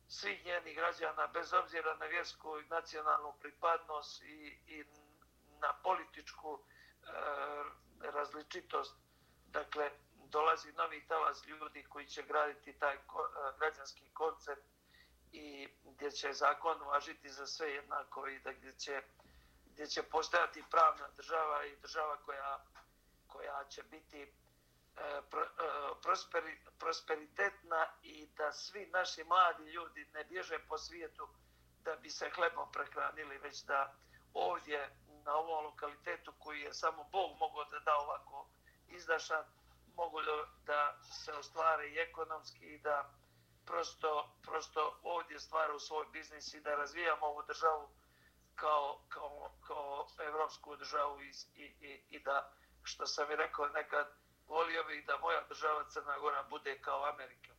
svih 0.08 0.46
njenih 0.46 0.76
građana, 0.76 1.28
bez 1.28 1.54
obzira 1.54 1.96
na 1.96 2.06
vjersku 2.06 2.60
i 2.60 2.68
nacionalnu 2.68 3.34
pripadnost 3.40 4.22
i, 4.22 4.60
i 4.68 4.86
na 5.60 5.74
političku 5.84 6.60
e, 6.60 7.08
različitost. 8.02 8.96
Dakle, 9.48 9.92
dolazi 10.30 10.72
novi 10.72 11.08
talas 11.08 11.46
ljudi 11.48 11.84
koji 11.90 12.06
će 12.08 12.24
graditi 12.24 12.80
taj 12.80 12.98
ko, 13.08 13.26
e, 13.26 13.58
građanski 13.60 14.10
koncept 14.14 14.66
i 15.32 15.68
gdje 15.84 16.12
će 16.12 16.34
zakon 16.34 16.82
važiti 16.82 17.30
za 17.30 17.48
sve 17.48 17.72
jednako 17.74 18.28
i 18.28 18.40
da 18.40 18.52
gdje 18.54 18.74
će, 18.74 19.02
gdje 19.66 19.88
će 19.88 20.04
postojati 20.04 20.64
pravna 20.72 21.08
država 21.18 21.66
i 21.66 21.76
država 21.76 22.18
koja, 22.18 22.66
koja 23.28 23.64
će 23.70 23.84
biti 23.84 24.34
E, 24.98 25.04
e, 25.04 25.22
prosperi, 26.01 26.62
prosperitetna 26.80 27.88
i 28.01 28.27
da 28.38 28.51
svi 28.51 28.86
naši 28.86 29.24
mladi 29.24 29.63
ljudi 29.63 30.06
ne 30.13 30.24
bježe 30.24 30.60
po 30.70 30.77
svijetu 30.77 31.27
da 31.84 31.96
bi 31.96 32.10
se 32.10 32.30
hlebom 32.30 32.72
prehranili, 32.72 33.38
već 33.38 33.63
da 33.63 33.94
ovdje 34.34 34.89
na 35.25 35.36
ovom 35.36 35.66
lokalitetu 35.66 36.34
koji 36.39 36.62
je 36.62 36.74
samo 36.74 37.04
Bog 37.04 37.38
mogao 37.39 37.66
da 37.66 37.80
da 37.80 37.96
ovako 37.96 38.48
izdašan, 38.88 39.46
mogu 39.96 40.22
da 40.66 40.98
se 41.24 41.34
ostvare 41.34 41.89
i 41.89 42.00
ekonomski 42.00 42.66
i 42.66 42.80
da 42.80 43.10
prosto, 43.66 44.30
prosto 44.42 45.00
ovdje 45.04 45.39
stvara 45.39 45.74
u 45.75 45.80
svoj 45.80 46.06
biznis 46.12 46.54
i 46.54 46.62
da 46.62 46.75
razvijamo 46.75 47.25
ovu 47.25 47.44
državu 47.48 47.89
kao, 48.56 49.00
kao, 49.10 49.51
kao 49.68 50.08
evropsku 50.20 50.75
državu 50.75 51.22
i, 51.22 51.32
i, 51.56 51.66
i, 51.82 52.04
i 52.10 52.20
da, 52.20 52.51
što 52.84 53.06
sam 53.06 53.32
i 53.32 53.36
rekao 53.36 53.68
nekad, 53.68 54.08
volio 54.48 54.84
bih 54.84 55.06
da 55.08 55.18
moja 55.18 55.42
država 55.50 55.89
Crna 55.89 56.18
Gora 56.20 56.44
bude 56.50 56.80
kao 56.82 57.06
Amerika. 57.13 57.51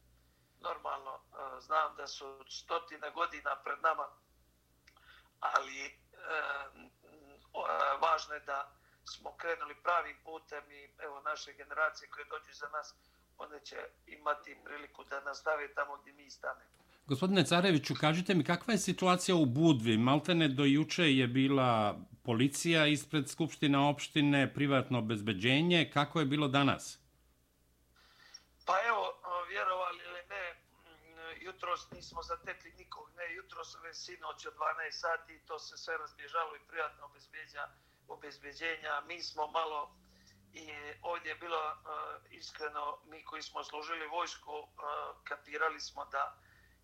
Normalno, 0.60 1.14
e, 1.14 1.60
znam 1.60 1.96
da 1.96 2.06
su 2.06 2.44
stotine 2.48 3.10
godina 3.10 3.56
pred 3.64 3.78
nama, 3.82 4.06
ali 5.40 5.78
e, 5.84 5.92
važno 8.00 8.34
je 8.34 8.40
da 8.40 8.72
smo 9.04 9.36
krenuli 9.36 9.74
pravim 9.82 10.16
putem 10.24 10.64
i 10.70 10.90
evo 10.98 11.20
naše 11.20 11.52
generacije 11.52 12.10
koje 12.10 12.24
dođu 12.24 12.52
za 12.52 12.68
nas, 12.68 12.94
one 13.38 13.60
će 13.64 13.76
imati 14.06 14.56
priliku 14.64 15.04
da 15.04 15.20
nastave 15.20 15.74
tamo 15.74 15.96
gdje 15.96 16.12
mi 16.12 16.30
stanemo. 16.30 16.78
Gospodine 17.06 17.44
Careviću, 17.44 17.94
kažite 18.00 18.34
mi 18.34 18.44
kakva 18.44 18.74
je 18.74 18.78
situacija 18.78 19.34
u 19.34 19.46
Budvi? 19.46 19.98
Maltene 19.98 20.48
do 20.48 20.64
juče 20.64 21.16
je 21.16 21.26
bila 21.26 21.98
policija 22.28 22.86
ispred 22.86 23.28
Skupštine 23.28 23.78
opštine, 23.78 24.54
privatno 24.54 24.98
obezbeđenje. 24.98 25.90
Kako 25.94 26.20
je 26.20 26.26
bilo 26.26 26.48
danas? 26.48 26.98
Pa 28.66 28.74
evo, 28.88 29.04
vjerovali 29.48 30.00
ili 30.08 30.22
ne, 30.34 30.44
jutro 31.46 31.72
nismo 31.92 32.22
zatekli 32.22 32.72
nikog. 32.72 33.10
Ne, 33.16 33.34
jutro 33.34 33.64
su 33.64 33.78
već 33.84 33.96
sinoć 33.96 34.46
od 34.46 34.54
12 34.54 34.90
sati 34.90 35.40
to 35.46 35.58
se 35.58 35.76
sve 35.76 35.98
razbježalo 35.98 36.56
i 36.56 36.66
privatno 36.68 37.04
obezbeđenja. 37.04 37.68
obezbeđenja. 38.08 39.00
Mi 39.06 39.22
smo 39.22 39.46
malo 39.46 39.80
i 40.52 40.64
ovdje 41.02 41.30
je 41.30 41.42
bilo 41.44 41.62
iskreno, 42.30 42.98
mi 43.04 43.24
koji 43.24 43.42
smo 43.42 43.64
služili 43.64 44.06
vojsku, 44.06 44.52
kapirali 45.24 45.80
smo 45.80 46.04
da 46.04 46.38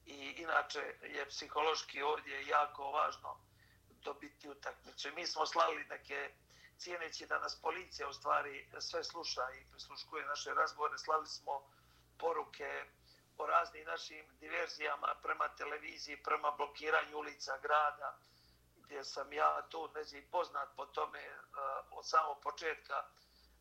i 0.06 0.18
inače 0.44 0.82
je 1.02 1.28
psihološki 1.28 2.02
ovdje 2.02 2.46
jako 2.46 2.82
važno 2.90 3.53
dobiti 4.04 4.48
utakmicu. 4.48 5.08
Mi 5.14 5.26
smo 5.26 5.46
slali 5.46 5.84
neke 5.84 6.30
cijeneći 6.78 7.26
da 7.26 7.38
nas 7.38 7.60
policija 7.62 8.08
u 8.08 8.12
stvari 8.12 8.68
sve 8.80 9.04
sluša 9.04 9.50
i 9.50 9.70
prisluškuje 9.70 10.26
naše 10.26 10.54
razgovore. 10.54 10.98
Slali 10.98 11.26
smo 11.26 11.62
poruke 12.18 12.84
o 13.38 13.46
raznim 13.46 13.84
našim 13.86 14.24
diverzijama 14.40 15.14
prema 15.22 15.48
televiziji, 15.48 16.22
prema 16.22 16.50
blokiranju 16.50 17.18
ulica 17.18 17.58
grada, 17.58 18.18
gdje 18.76 19.04
sam 19.04 19.32
ja 19.32 19.66
tu 19.68 19.90
nezi 19.94 20.22
poznat 20.30 20.68
po 20.76 20.86
tome 20.86 21.18
e, 21.18 21.34
od 21.90 22.08
samog 22.08 22.40
početka 22.42 23.04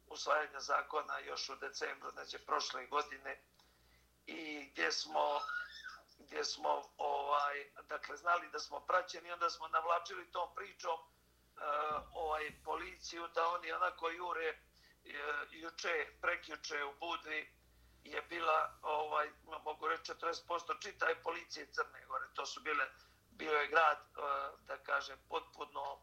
usvajanja 0.07 0.59
zakona 0.59 1.19
još 1.19 1.49
u 1.49 1.55
decembru 1.55 2.11
znači 2.11 2.45
prošle 2.45 2.85
godine 2.85 3.41
i 4.25 4.69
gdje 4.71 4.91
smo 4.91 5.39
gdje 6.33 6.43
smo 6.43 6.81
ovaj 6.97 7.69
dakle 7.89 8.17
znali 8.17 8.49
da 8.49 8.59
smo 8.59 8.79
praćeni 8.79 9.31
onda 9.31 9.49
smo 9.49 9.67
navlačili 9.67 10.31
tom 10.31 10.55
pričom 10.55 10.93
uh, 10.93 11.61
ovaj 12.13 12.51
policiju 12.65 13.27
da 13.27 13.47
oni 13.47 13.71
onako 13.71 14.09
jure 14.09 14.49
uh, 14.49 15.11
juče 15.51 16.07
prekjuče 16.21 16.83
u 16.83 16.93
Budvi 16.99 17.53
je 18.03 18.21
bila 18.21 18.79
ovaj 18.81 19.29
mogu 19.63 19.87
reći 19.87 20.11
40% 20.11 20.81
čitaj 20.81 21.21
policije 21.23 21.71
Crne 21.71 22.05
Gore. 22.05 22.27
To 22.33 22.45
su 22.45 22.61
bile 22.61 22.85
bio 23.29 23.51
je 23.51 23.67
grad 23.67 23.97
uh, 23.97 24.59
da 24.67 24.77
kažem 24.77 25.17
potpuno 25.29 25.99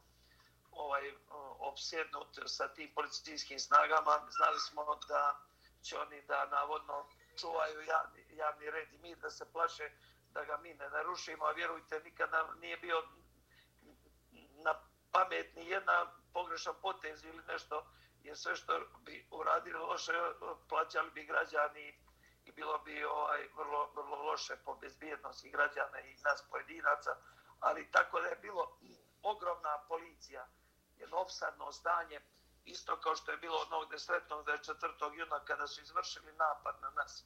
ovaj 0.71 1.13
opsjednut 1.59 2.39
sa 2.47 2.69
tim 2.69 2.95
policijskim 2.95 3.59
snagama. 3.59 4.27
Znali 4.31 4.61
smo 4.61 4.99
da 5.09 5.41
će 5.83 5.99
oni 5.99 6.23
da 6.23 6.47
navodno 6.47 7.09
čuvaju 7.41 7.83
javni, 7.83 8.27
javni 8.31 8.71
red 8.71 8.93
i 8.93 8.99
mir 8.99 9.19
da 9.19 9.31
se 9.31 9.53
plaše 9.53 9.91
da 10.35 10.45
ga 10.45 10.57
mi 10.57 10.75
ne 10.75 10.91
narušimo 10.91 11.45
a 11.45 11.53
vjerujte 11.53 12.01
nikada 12.05 12.49
nije 12.61 12.77
bio 12.77 13.03
na 14.65 14.75
pametni 15.13 15.67
jedna 15.67 16.13
pogrešan 16.33 16.75
potez 16.83 17.25
ili 17.25 17.43
nešto 17.49 17.87
jer 18.23 18.37
sve 18.39 18.57
što 18.57 18.81
bi 19.01 19.29
uradili 19.31 19.79
loše 19.79 20.13
plaćali 20.69 21.11
bi 21.11 21.25
građani 21.25 21.99
i 22.45 22.53
bilo 22.53 22.79
bi 22.79 23.05
ovaj 23.05 23.49
vrlo 23.57 23.91
vrlo 23.95 24.23
loše 24.23 24.57
po 24.65 24.75
bezbjednosti 24.75 25.51
građana 25.51 26.01
i 26.01 26.17
nas 26.25 26.45
pojedinaca 26.51 27.17
ali 27.61 27.91
tako 27.91 28.21
da 28.21 28.29
je 28.29 28.37
bilo 28.37 28.79
ogromna 29.23 29.79
policija 29.89 30.47
jedno 31.01 31.17
opsadno 31.17 31.73
zdanje, 31.73 32.21
isto 32.65 33.01
kao 33.01 33.17
što 33.17 33.31
je 33.31 33.37
bilo 33.37 33.59
onog 33.67 33.91
desretnog 33.91 34.47
24. 34.47 35.19
juna 35.19 35.45
kada 35.45 35.67
su 35.67 35.81
izvršili 35.81 36.33
napad 36.33 36.75
na 36.83 36.91
nas 36.91 37.25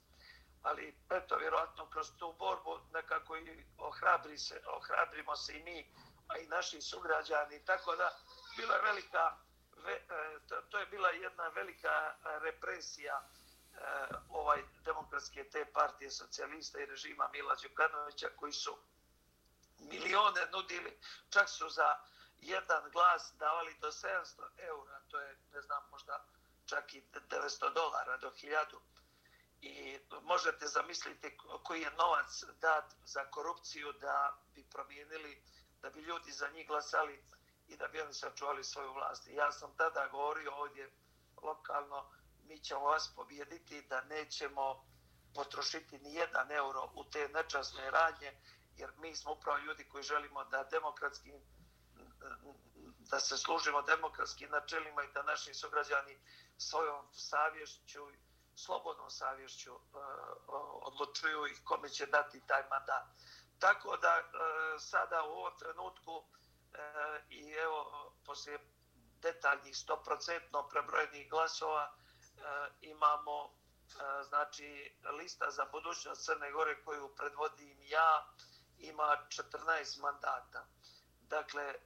ali 0.65 0.95
eto 1.11 1.37
vjerojatno 1.37 1.91
kroz 1.91 2.07
tu 2.19 2.35
borbu 2.39 2.79
nekako 2.93 3.37
i 3.37 3.65
ohrabri 3.79 4.39
se 4.39 4.63
ohrabrimo 4.67 5.37
se 5.37 5.59
i 5.59 5.63
mi 5.63 5.93
a 6.29 6.39
i 6.39 6.47
naši 6.47 6.83
sugrađani 6.83 7.65
tako 7.65 7.97
da 7.97 8.17
bila 8.57 8.77
velika 8.77 9.37
ve, 9.77 9.93
e, 9.93 10.39
to 10.71 10.79
je 10.79 10.87
bila 10.87 11.09
jedna 11.09 11.49
velika 11.49 11.89
e, 11.89 12.39
represija 12.39 13.23
e, 13.23 13.79
ovaj 14.29 14.63
demokratske 14.85 15.45
te 15.45 15.65
partije 15.73 16.11
socijalista 16.11 16.81
i 16.81 16.87
režima 16.87 17.29
Mila 17.33 17.55
Đukanovića 17.63 18.29
koji 18.37 18.53
su 18.53 18.79
milione 19.79 20.47
nudili, 20.53 20.99
čak 21.31 21.49
su 21.49 21.69
za 21.69 21.97
jedan 22.41 22.91
glas 22.91 23.33
davali 23.39 23.75
do 23.81 23.89
700 23.89 24.43
eura, 24.59 25.01
to 25.09 25.21
je, 25.21 25.37
ne 25.53 25.61
znam, 25.63 25.83
možda 25.91 26.25
čak 26.67 26.95
i 26.95 27.03
900 27.31 27.75
dolara 27.75 28.17
do 28.17 28.31
1000. 28.31 28.94
I 29.95 30.01
možete 30.23 30.67
zamisliti 30.67 31.37
koji 31.63 31.81
je 31.81 31.91
novac 31.91 32.45
dat 32.61 32.95
za 33.05 33.25
korupciju 33.31 33.93
da 33.93 34.39
bi 34.55 34.65
promijenili, 34.71 35.43
da 35.83 35.91
bi 35.91 36.01
ljudi 36.01 36.33
za 36.33 36.49
njih 36.49 36.67
glasali 36.67 37.25
i 37.67 37.77
da 37.77 37.89
bi 37.89 38.01
oni 38.01 38.15
sačuvali 38.15 38.65
svoju 38.65 38.93
vlast. 38.93 39.27
ja 39.27 39.53
sam 39.53 39.77
tada 39.77 40.09
govorio 40.09 40.55
ovdje 40.55 40.91
lokalno, 41.43 42.11
mi 42.45 42.59
ćemo 42.61 42.81
vas 42.81 43.13
pobjediti 43.17 43.83
da 43.83 44.01
nećemo 44.01 44.85
potrošiti 45.35 45.99
ni 45.99 46.15
jedan 46.15 46.53
euro 46.53 46.91
u 46.95 47.05
te 47.05 47.29
nečasne 47.29 47.91
radnje, 47.91 48.41
jer 48.77 48.93
mi 48.97 49.17
smo 49.17 49.33
upravo 49.33 49.59
ljudi 49.59 49.89
koji 49.89 50.05
želimo 50.05 50.45
da 50.45 50.69
demokratski 50.71 51.33
da 53.11 53.21
se 53.21 53.39
služimo 53.39 53.83
demokratskim 53.83 54.51
načelima 54.51 55.03
i 55.05 55.13
da 55.13 55.23
naši 55.23 55.55
sugrađani 55.55 56.19
svojom 56.59 57.07
savješću, 57.13 58.07
slobodnom 58.57 59.11
savješću 59.11 59.75
uh, 59.75 59.81
odlučuju 60.83 61.47
ih 61.47 61.61
kome 61.65 61.89
će 61.89 62.07
dati 62.07 62.47
taj 62.47 62.63
mandat. 62.71 63.05
Tako 63.59 63.97
da 63.97 64.09
e, 64.19 64.25
sada 64.79 65.23
u 65.25 65.33
ovom 65.33 65.59
trenutku 65.59 66.25
e, 66.25 66.79
i 67.31 67.51
evo 67.53 68.13
poslije 68.27 68.59
detaljnih 69.23 69.75
100% 69.75 70.69
prebrojenih 70.71 71.31
glasova 71.31 71.95
imamo 72.81 73.51
znači 74.29 74.97
lista 75.19 75.51
za 75.51 75.65
budućnost 75.73 76.25
Crne 76.25 76.53
Gore 76.53 76.85
koju 76.85 77.15
predvodim 77.17 77.77
ja 77.83 78.27
ima 78.79 79.27
14 79.29 80.01
mandata. 80.03 80.67
Dakle, 81.21 81.63
e, 81.63 81.77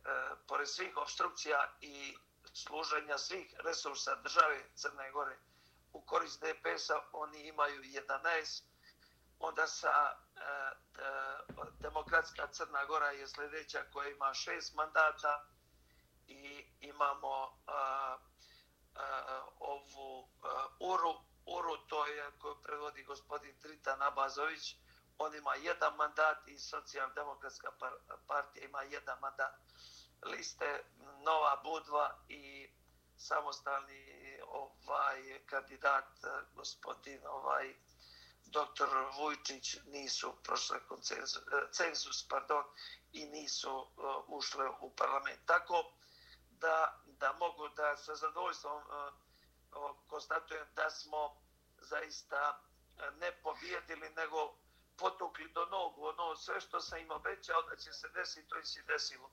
pored 0.49 0.69
svih 0.69 0.97
obstrukcija 0.97 1.73
i 1.81 2.17
služenja 2.55 3.19
svih 3.19 3.55
resursa 3.65 4.15
države 4.15 4.65
Crne 4.75 5.11
Gore 5.11 5.39
u 5.99 6.03
korist 6.07 6.43
DPS-a, 6.43 7.01
oni 7.13 7.49
imaju 7.49 7.83
11. 7.83 8.63
Onda 9.39 9.67
sa 9.67 10.17
e, 10.37 10.41
Demokratska 11.81 12.47
Crna 12.47 12.85
Gora 12.85 13.11
je 13.11 13.29
sljedeća 13.29 13.85
koja 13.93 14.09
ima 14.09 14.27
6 14.27 14.75
mandata 14.75 15.45
i 16.27 16.67
imamo 16.81 17.59
a, 17.67 18.17
a, 18.95 19.47
ovu 19.59 20.29
a, 20.43 20.67
URU. 20.81 21.15
URU 21.47 21.77
to 21.89 22.07
je 22.07 22.31
koju 22.39 22.63
predvodi 22.63 23.03
gospodin 23.05 23.59
Tritan 23.61 24.03
Abazović, 24.03 24.77
on 25.19 25.35
ima 25.35 25.55
jedan 25.55 25.97
mandat 25.97 26.49
i 26.49 26.59
socijaldemokratska 26.59 27.69
partija 28.27 28.65
ima 28.65 28.83
jedan 28.83 29.19
mandat. 29.21 29.55
Liste 30.23 30.85
Nova 31.25 31.61
Budva 31.65 32.19
i 32.29 32.71
samostalni 33.17 34.28
ovaj 34.53 35.41
kandidat 35.47 36.25
eh, 36.25 36.29
gospodin 36.55 37.27
ovaj 37.27 37.75
doktor 38.45 38.89
Vujčić 39.17 39.77
nisu 39.87 40.37
prošle 40.43 40.77
eh, 40.77 41.23
cenzus 41.73 42.29
pardon 42.29 42.65
i 43.13 43.27
nisu 43.27 43.69
eh, 43.69 44.03
ušle 44.27 44.69
u 44.81 44.97
parlament 44.97 45.41
tako 45.47 45.93
da 46.51 47.03
da 47.07 47.33
mogu 47.33 47.69
da 47.69 47.97
sa 47.97 48.15
zadovoljstvom 48.15 48.83
konstatujem 50.07 50.67
da 50.75 50.91
smo 50.91 51.37
zaista 51.79 52.61
ne 53.21 53.33
pobjedili 53.43 54.11
nego 54.11 54.55
potukli 54.99 55.49
do 55.53 55.67
nogu, 55.67 56.07
ono 56.07 56.37
sve 56.37 56.61
što 56.61 56.81
sam 56.81 56.99
im 56.99 57.11
obećao 57.11 57.63
da 57.63 57.77
će 57.77 57.93
se 57.93 58.09
desiti, 58.09 58.49
to 58.49 58.59
i 58.59 58.65
se 58.65 58.83
desilo. 58.83 59.31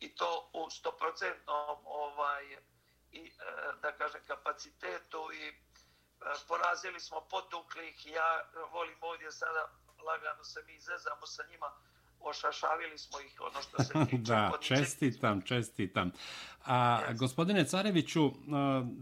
I 0.00 0.14
to 0.14 0.50
u 0.52 0.70
stoprocentnom 0.70 1.78
ovaj, 1.84 2.58
i, 3.12 3.18
e, 3.18 3.30
da 3.82 3.92
kažem, 3.92 4.20
kapacitetu 4.26 5.22
i 5.42 5.44
e, 5.48 5.54
porazili 6.48 7.00
smo 7.00 7.20
potukli 7.30 7.88
ih. 7.88 8.06
Ja 8.06 8.30
volim 8.72 8.98
ovdje 9.00 9.32
sada, 9.32 9.62
lagano 10.06 10.44
se 10.44 10.60
mi 10.66 10.74
izezamo 10.74 11.26
sa 11.26 11.42
njima, 11.50 11.66
ošašavili 12.20 12.98
smo 12.98 13.20
ih, 13.20 13.40
ono 13.40 13.62
što 13.62 13.82
se 13.82 13.92
tiče. 14.10 14.32
da, 14.32 14.52
čestitam, 14.60 15.42
čestitam. 15.42 16.12
A, 16.64 17.00
yes. 17.08 17.18
Gospodine 17.18 17.64
Careviću, 17.64 18.32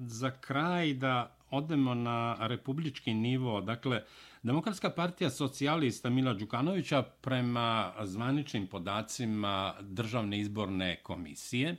za 0.06 0.30
kraj 0.40 0.94
da 0.94 1.36
odemo 1.50 1.94
na 1.94 2.36
republički 2.40 3.14
nivo, 3.14 3.60
dakle, 3.60 4.04
Demokratska 4.46 4.90
partija 4.90 5.30
socijalista 5.30 6.10
Mila 6.10 6.34
Đukanovića 6.34 7.02
prema 7.02 7.92
zvaničnim 8.04 8.66
podacima 8.66 9.74
Državne 9.80 10.38
izborne 10.38 11.02
komisije 11.02 11.76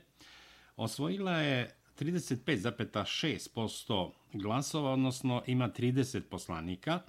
osvojila 0.76 1.32
je 1.32 1.77
35,6% 2.00 4.10
glasova, 4.32 4.92
odnosno 4.92 5.42
ima 5.46 5.68
30 5.68 6.20
poslanika. 6.20 7.00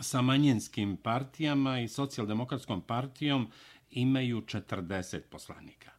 Sa 0.00 0.22
manjinskim 0.22 0.96
partijama 0.96 1.80
i 1.80 1.88
socijaldemokratskom 1.88 2.80
partijom 2.80 3.50
imaju 3.90 4.40
40 4.40 5.20
poslanika. 5.30 5.98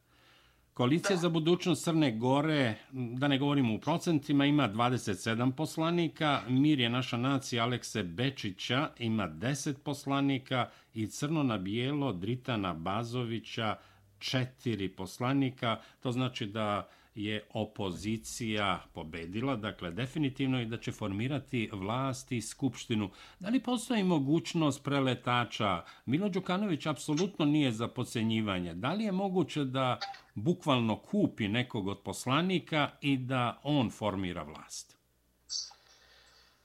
Koalicija 0.80 1.18
za 1.18 1.30
budućnost 1.30 1.84
Crne 1.84 2.12
Gore, 2.12 2.76
da 2.92 3.28
ne 3.28 3.38
govorimo 3.38 3.76
u 3.76 3.80
procentima, 3.80 4.46
ima 4.46 4.70
27 4.70 5.52
poslanika. 5.52 6.42
Mir 6.48 6.80
je 6.80 6.90
naša 6.90 7.18
nacija 7.18 7.64
Alekse 7.64 8.04
Bečića, 8.04 8.90
ima 9.00 9.30
10 9.30 9.74
poslanika. 9.84 10.70
I 10.94 11.08
Crno 11.08 11.44
na 11.44 11.58
bijelo 11.58 12.14
Dritana 12.14 12.74
Bazovića, 12.74 13.76
4 14.20 14.96
poslanika. 14.96 15.80
To 16.00 16.12
znači 16.12 16.46
da 16.46 16.90
je 17.16 17.48
opozicija 17.54 18.84
pobedila, 18.94 19.56
dakle 19.56 19.92
definitivno 19.92 20.62
i 20.62 20.66
da 20.66 20.78
će 20.78 20.92
formirati 20.92 21.70
vlast 21.74 22.32
i 22.32 22.42
skupštinu. 22.42 23.10
Da 23.40 23.50
li 23.50 23.64
postoji 23.64 24.04
mogućnost 24.04 24.84
preletača? 24.84 25.84
Milo 26.06 26.30
Đukanović 26.30 26.86
apsolutno 26.86 27.46
nije 27.46 27.72
za 27.72 27.88
pocenjivanje. 27.88 28.74
Da 28.74 28.94
li 28.94 29.04
je 29.04 29.12
moguće 29.12 29.64
da 29.64 30.00
bukvalno 30.36 31.00
kupi 31.00 31.48
nekog 31.48 31.88
od 31.88 32.02
poslanika 32.04 32.90
i 33.02 33.18
da 33.18 33.60
on 33.64 33.92
formira 33.92 34.44
vlast? 34.44 34.98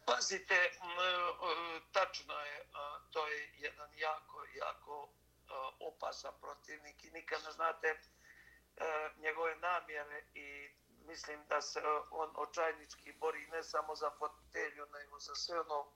Pazite, 0.06 0.54
e, 0.54 0.70
tačno 1.92 2.34
je, 2.34 2.66
to 3.10 3.26
je 3.28 3.50
jedan 3.58 3.88
jako, 3.98 4.44
jako 4.58 5.08
opasan 5.80 6.32
protivnik 6.40 7.04
i 7.04 7.10
nikad 7.10 7.38
ne 7.46 7.52
znate 7.52 7.98
njegove 9.18 9.56
namjere 9.56 10.24
i 10.34 10.68
mislim 11.06 11.46
da 11.48 11.60
se 11.60 11.80
on 12.10 12.30
očajnički 12.36 13.12
bori 13.12 13.46
ne 13.46 13.62
samo 13.62 13.94
za 13.94 14.10
fotelju, 14.18 14.86
nego 14.92 15.18
za 15.18 15.34
sve 15.34 15.60
ono 15.60 15.92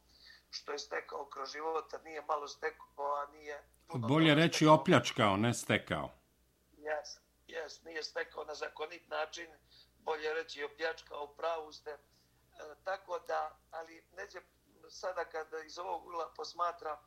što 0.50 0.72
je 0.72 0.78
stekao 0.78 1.26
kroz 1.26 1.52
života, 1.52 1.98
nije 1.98 2.22
malo 2.22 2.48
stekao, 2.48 3.14
a 3.14 3.26
nije... 3.26 3.64
Bolje 3.94 4.34
reći 4.34 4.56
stekao. 4.56 4.74
opljačkao, 4.74 5.36
ne 5.36 5.54
stekao. 5.54 6.10
Jes, 6.76 7.08
jes, 7.46 7.82
nije 7.82 8.02
stekao 8.02 8.44
na 8.44 8.54
zakonit 8.54 9.08
način, 9.08 9.46
bolje 9.98 10.34
reći 10.34 10.64
opljačkao, 10.64 11.26
pravu 11.26 11.72
ste. 11.72 11.90
E, 11.90 11.98
tako 12.84 13.18
da, 13.18 13.58
ali 13.70 14.04
neđe 14.16 14.40
sada 14.88 15.24
kada 15.24 15.58
iz 15.58 15.78
ovog 15.78 16.06
ugla 16.06 16.32
posmatra, 16.36 16.98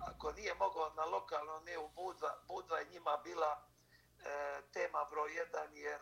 ako 0.00 0.32
nije 0.32 0.54
mogao 0.54 0.92
na 0.96 1.04
lokalno, 1.04 1.60
ne 1.60 1.78
u 1.78 1.88
Budva, 1.88 2.42
Budva 2.48 2.78
je 2.78 2.90
njima 2.92 3.16
bila 3.24 3.62
e, 3.62 3.69
E, 4.24 4.62
tema 4.72 5.04
broj 5.04 5.34
jedan, 5.34 5.74
jer 5.74 6.00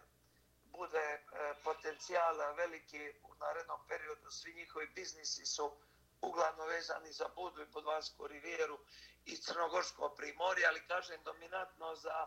bude 0.72 0.98
e, 0.98 1.20
potencijala 1.64 2.52
veliki 2.52 3.12
u 3.22 3.35
narednom 3.35 3.81
periodu. 3.88 4.31
Svi 4.31 4.54
njihovi 4.54 4.87
biznisi 4.87 5.46
su 5.46 5.76
uglavnom 6.20 6.68
vezani 6.68 7.12
za 7.12 7.28
Budu 7.35 7.62
i 7.62 7.66
Budvansku 7.66 8.26
rivijeru 8.26 8.78
i 9.24 9.37
Crnogorsko 9.37 10.14
primorje, 10.16 10.66
ali 10.66 10.87
kažem 10.87 11.22
dominantno 11.24 11.94
za, 11.96 12.26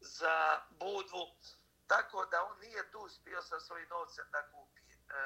za 0.00 0.60
Budvu. 0.70 1.26
Tako 1.86 2.26
da 2.26 2.44
on 2.44 2.58
nije 2.58 2.90
tu 2.90 2.98
uspio 2.98 3.42
sa 3.42 3.60
svojim 3.60 3.88
novcem 3.88 4.24
da 4.32 4.42
kupi. 4.42 4.80
E, 4.80 5.16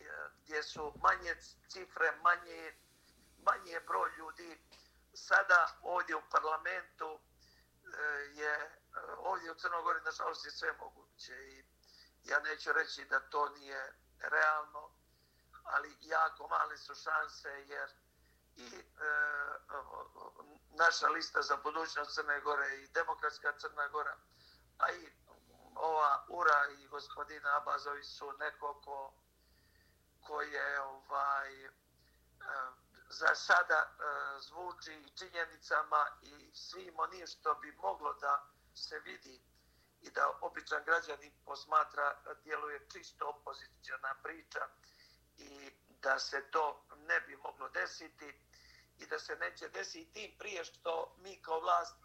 e 0.00 0.28
gdje 0.42 0.62
su 0.62 0.92
manje 1.02 1.34
cifre, 1.68 2.12
manje, 2.22 2.74
manje 3.42 3.80
broj 3.80 4.10
ljudi. 4.18 4.58
Sada 5.14 5.78
ovdje 5.82 6.16
u 6.16 6.22
parlamentu 6.30 7.18
e, 7.18 8.00
je 8.34 8.77
ovdje 9.18 9.52
u 9.52 9.54
Crnogori 9.54 10.00
nažalost 10.00 10.44
je 10.44 10.50
sve 10.50 10.72
moguće 10.72 11.32
i 11.32 11.64
ja 12.24 12.40
neću 12.40 12.72
reći 12.72 13.04
da 13.04 13.20
to 13.20 13.48
nije 13.48 13.92
realno, 14.20 14.90
ali 15.64 15.96
jako 16.00 16.48
male 16.48 16.78
su 16.78 16.94
šanse 16.94 17.48
jer 17.48 17.90
i 18.56 18.66
e, 18.66 18.82
naša 20.70 21.08
lista 21.08 21.42
za 21.42 21.56
budućnost 21.56 22.14
Crne 22.14 22.40
Gore 22.40 22.76
i 22.76 22.88
demokratska 22.88 23.52
Crna 23.58 23.88
Gora, 23.88 24.16
a 24.78 24.92
i 24.92 25.12
ova 25.74 26.24
Ura 26.28 26.66
i 26.78 26.88
gospodina 26.88 27.56
Abazovi 27.56 28.04
su 28.04 28.32
neko 28.32 28.80
ko, 28.84 29.12
ko 30.26 30.42
je 30.42 30.80
ovaj, 30.80 31.64
e, 31.64 31.70
za 33.08 33.34
sada 33.34 33.78
e, 33.78 34.04
zvuči 34.40 34.92
i 34.92 35.16
činjenicama 35.18 36.06
i 36.22 36.50
svim 36.54 36.94
onim 36.98 37.26
što 37.26 37.54
bi 37.54 37.72
moglo 37.72 38.12
da 38.12 38.46
se 38.78 38.98
vidi 38.98 39.40
i 40.00 40.10
da 40.10 40.38
običan 40.40 40.84
građanin 40.84 41.32
posmatra 41.44 42.14
djeluje 42.44 42.88
čisto 42.92 43.28
opozicijona 43.28 44.14
priča 44.22 44.68
i 45.36 45.70
da 46.02 46.18
se 46.18 46.50
to 46.50 46.84
ne 46.96 47.20
bi 47.20 47.36
moglo 47.36 47.68
desiti 47.68 48.34
i 48.98 49.06
da 49.06 49.18
se 49.18 49.36
neće 49.36 49.68
desiti. 49.68 50.12
Tim 50.12 50.38
prije 50.38 50.64
što 50.64 51.16
mi 51.18 51.42
kao 51.42 51.60
vlast 51.60 51.96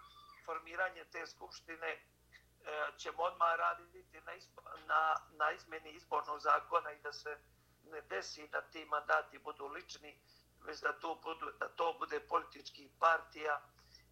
formiranje 0.46 1.06
te 1.12 1.28
skupštine 1.28 1.88
e, 1.88 2.02
ćemo 2.98 3.24
odmah 3.24 3.56
raditi 3.56 4.22
na, 4.22 4.34
na, 4.88 5.16
na 5.32 5.52
izmeni 5.52 5.92
izbornog 5.92 6.40
zakona 6.40 6.92
i 6.92 7.02
da 7.02 7.14
se 7.14 7.38
ne 7.84 8.02
desi 8.02 8.48
da 8.48 8.62
ti 8.62 8.86
mandati 8.86 9.40
budu 9.40 9.68
lični, 9.68 10.20
već 10.66 10.80
da 10.80 11.00
to, 11.00 11.16
budu, 11.24 11.52
da 11.60 11.70
to 11.70 11.96
bude 12.00 12.20
politički 12.20 12.90
partija 13.00 13.62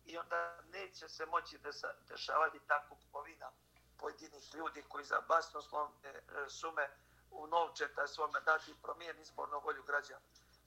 i 0.06 0.18
onda 0.18 0.62
neće 0.62 1.10
se 1.10 1.26
moći 1.26 1.60
dešavati 2.08 2.60
tako 2.68 2.96
kupovina 2.96 3.52
pojedinih 3.98 4.54
ljudi 4.54 4.84
koji 4.90 5.06
za 5.06 5.22
basnoslovne 5.28 6.10
e, 6.10 6.22
sume 6.50 6.90
u 7.32 7.48
novčeta 7.48 8.08
svome 8.08 8.40
dati 8.42 8.76
promijen 8.82 9.20
izbornu 9.20 9.60
volju 9.60 9.84
građana. 9.84 10.22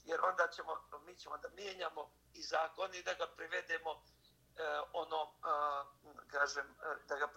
Jer 0.04 0.20
onda 0.20 0.48
ćemo, 0.48 0.72
mi 1.06 1.16
ćemo 1.16 1.38
da 1.38 1.48
mijenjamo 1.48 2.10
i 2.32 2.42
zakon 2.42 2.94
i 2.94 3.02
da 3.02 3.14
ga 3.14 3.26
privedemo 3.36 3.90
eh, 4.56 4.80
ono, 4.92 5.20
eh, 5.22 6.26
kažem, 6.30 6.66
e, 6.66 6.96
da 7.08 7.16
ga 7.16 7.28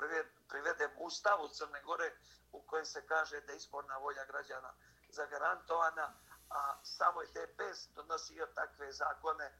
privedemo 0.47 0.93
u 0.97 1.05
ustavu 1.05 1.47
Crne 1.47 1.81
Gore 1.81 2.15
u 2.51 2.61
kojem 2.61 2.85
se 2.85 3.07
kaže 3.07 3.41
da 3.41 3.51
je 3.51 3.57
izborna 3.57 3.97
volja 3.97 4.25
građana 4.25 4.73
zagarantovana, 5.09 6.13
a 6.49 6.79
samo 6.83 7.21
je 7.21 7.27
DPS 7.27 7.87
donosio 7.95 8.45
takve 8.55 8.91
zakone 8.91 9.51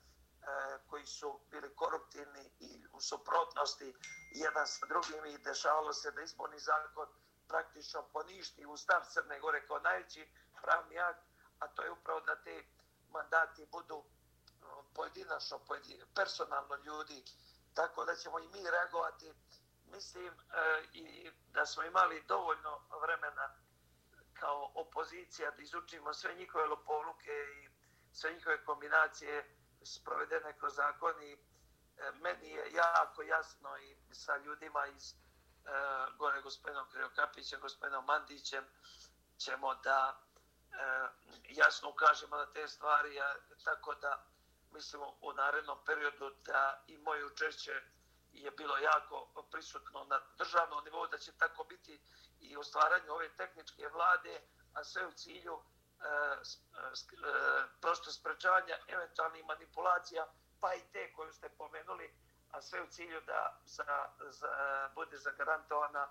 E, 0.48 0.80
koji 0.90 1.06
su 1.06 1.40
bili 1.52 1.76
koruptivni 1.76 2.52
i 2.60 2.86
u 2.94 3.02
suprotnosti 3.02 3.96
jedan 4.32 4.68
sa 4.68 4.86
drugim 4.86 5.26
i 5.26 5.38
dešavalo 5.38 5.94
se 5.94 6.12
da 6.12 6.22
izborni 6.22 6.60
zakon 6.60 7.08
praktično 7.48 8.08
poništi 8.14 8.66
ustav 8.66 9.02
Crne 9.10 9.40
Gore 9.40 9.68
kao 9.68 9.80
najveći 9.80 10.30
pravni 10.62 11.00
akt, 11.00 11.24
a 11.60 11.68
to 11.68 11.84
je 11.84 11.92
upravo 11.92 12.20
da 12.20 12.36
te 12.36 12.66
mandati 13.10 13.68
budu 13.72 14.04
pojedinačno, 14.96 15.60
pojedin, 15.60 16.02
personalno 16.16 16.76
ljudi, 16.76 17.24
tako 17.74 18.06
da 18.06 18.16
ćemo 18.16 18.40
i 18.40 18.48
mi 18.48 18.72
reagovati. 18.72 19.34
Mislim 19.86 20.28
e, 20.28 20.34
i 20.94 21.32
da 21.54 21.66
smo 21.66 21.84
imali 21.84 22.24
dovoljno 22.28 22.82
vremena 23.02 23.56
kao 24.34 24.72
opozicija 24.76 25.52
da 25.52 25.62
izučimo 25.62 26.14
sve 26.14 26.36
njihove 26.36 26.66
lopovluke 26.66 27.32
i 27.32 27.70
sve 28.12 28.34
njihove 28.34 28.66
kombinacije 28.66 29.57
sprovedene 29.84 30.58
kroz 30.60 30.76
zakon 30.76 31.24
i 31.24 31.34
e, 31.34 32.12
meni 32.12 32.50
je 32.50 32.72
jako 32.74 33.22
jasno 33.22 33.78
i 33.78 33.98
sa 34.12 34.38
ljudima 34.38 34.88
iz 34.88 35.14
e, 35.14 35.16
gore 36.18 36.42
gospodinom 36.42 36.90
Kriokapićem, 36.92 37.62
gospodinom 37.62 38.06
Mandićem 38.06 38.66
ćemo 39.38 39.76
da 39.76 40.20
e, 40.72 40.78
jasno 41.50 41.90
ukažemo 41.90 42.38
na 42.38 42.46
te 42.46 42.68
stvari, 42.68 43.20
tako 43.64 43.96
da 43.96 44.26
mislimo 44.72 45.18
u 45.22 45.34
narednom 45.34 45.78
periodu 45.86 46.30
da 46.46 46.84
i 46.88 46.98
moje 46.98 47.26
učešće 47.26 47.82
je 48.32 48.52
bilo 48.52 48.78
jako 48.78 49.46
prisutno 49.52 50.04
na 50.04 50.20
državnom 50.38 50.84
nivou, 50.84 51.08
da 51.08 51.18
će 51.18 51.32
tako 51.32 51.64
biti 51.64 52.02
i 52.40 52.58
u 52.58 52.64
stvaranju 52.64 53.12
ove 53.12 53.30
tehničke 53.30 53.88
vlade, 53.88 54.42
a 54.74 54.84
sve 54.84 55.08
u 55.08 55.12
cilju 55.12 55.62
E, 55.98 56.08
e, 56.08 57.28
e, 57.28 57.68
prosto 57.82 58.12
sprečavanja 58.12 58.76
eventualnih 58.88 59.46
manipulacija, 59.46 60.28
pa 60.60 60.74
i 60.74 60.82
te 60.94 61.14
koju 61.14 61.34
ste 61.34 61.50
pomenuli, 61.50 62.14
a 62.52 62.62
sve 62.62 62.82
u 62.82 62.88
cilju 62.88 63.22
da 63.26 63.60
za, 63.66 64.10
za, 64.30 64.48
bude 64.96 65.18
zagarantovana 65.18 66.08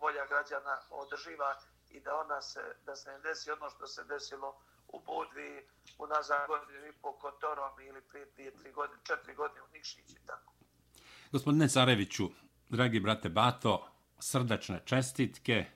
volja 0.00 0.26
građana 0.26 0.80
održiva 0.90 1.60
i 1.90 2.00
da 2.00 2.16
ona 2.16 2.42
se, 2.42 2.60
da 2.86 2.96
se 2.96 3.10
ne 3.10 3.18
desi 3.18 3.50
ono 3.50 3.70
što 3.70 3.86
se 3.86 4.04
desilo 4.04 4.60
u 4.88 5.00
Budvi, 5.00 5.68
u 5.98 6.06
nazad 6.06 6.46
godinu 6.46 6.86
i 6.86 6.92
po 6.92 7.12
Kotorom 7.12 7.80
ili 7.80 8.00
prije 8.00 8.26
dvije, 8.26 8.56
tri 8.56 8.72
godine, 8.72 9.00
četiri 9.04 9.34
godine 9.34 9.62
u 9.62 9.72
Nikšiću 9.72 10.16
i 10.16 10.26
tako. 10.26 10.52
Gospodine 11.32 11.68
Careviću, 11.68 12.28
dragi 12.68 13.00
brate 13.00 13.28
Bato, 13.28 13.88
srdačne 14.18 14.82
čestitke, 14.86 15.66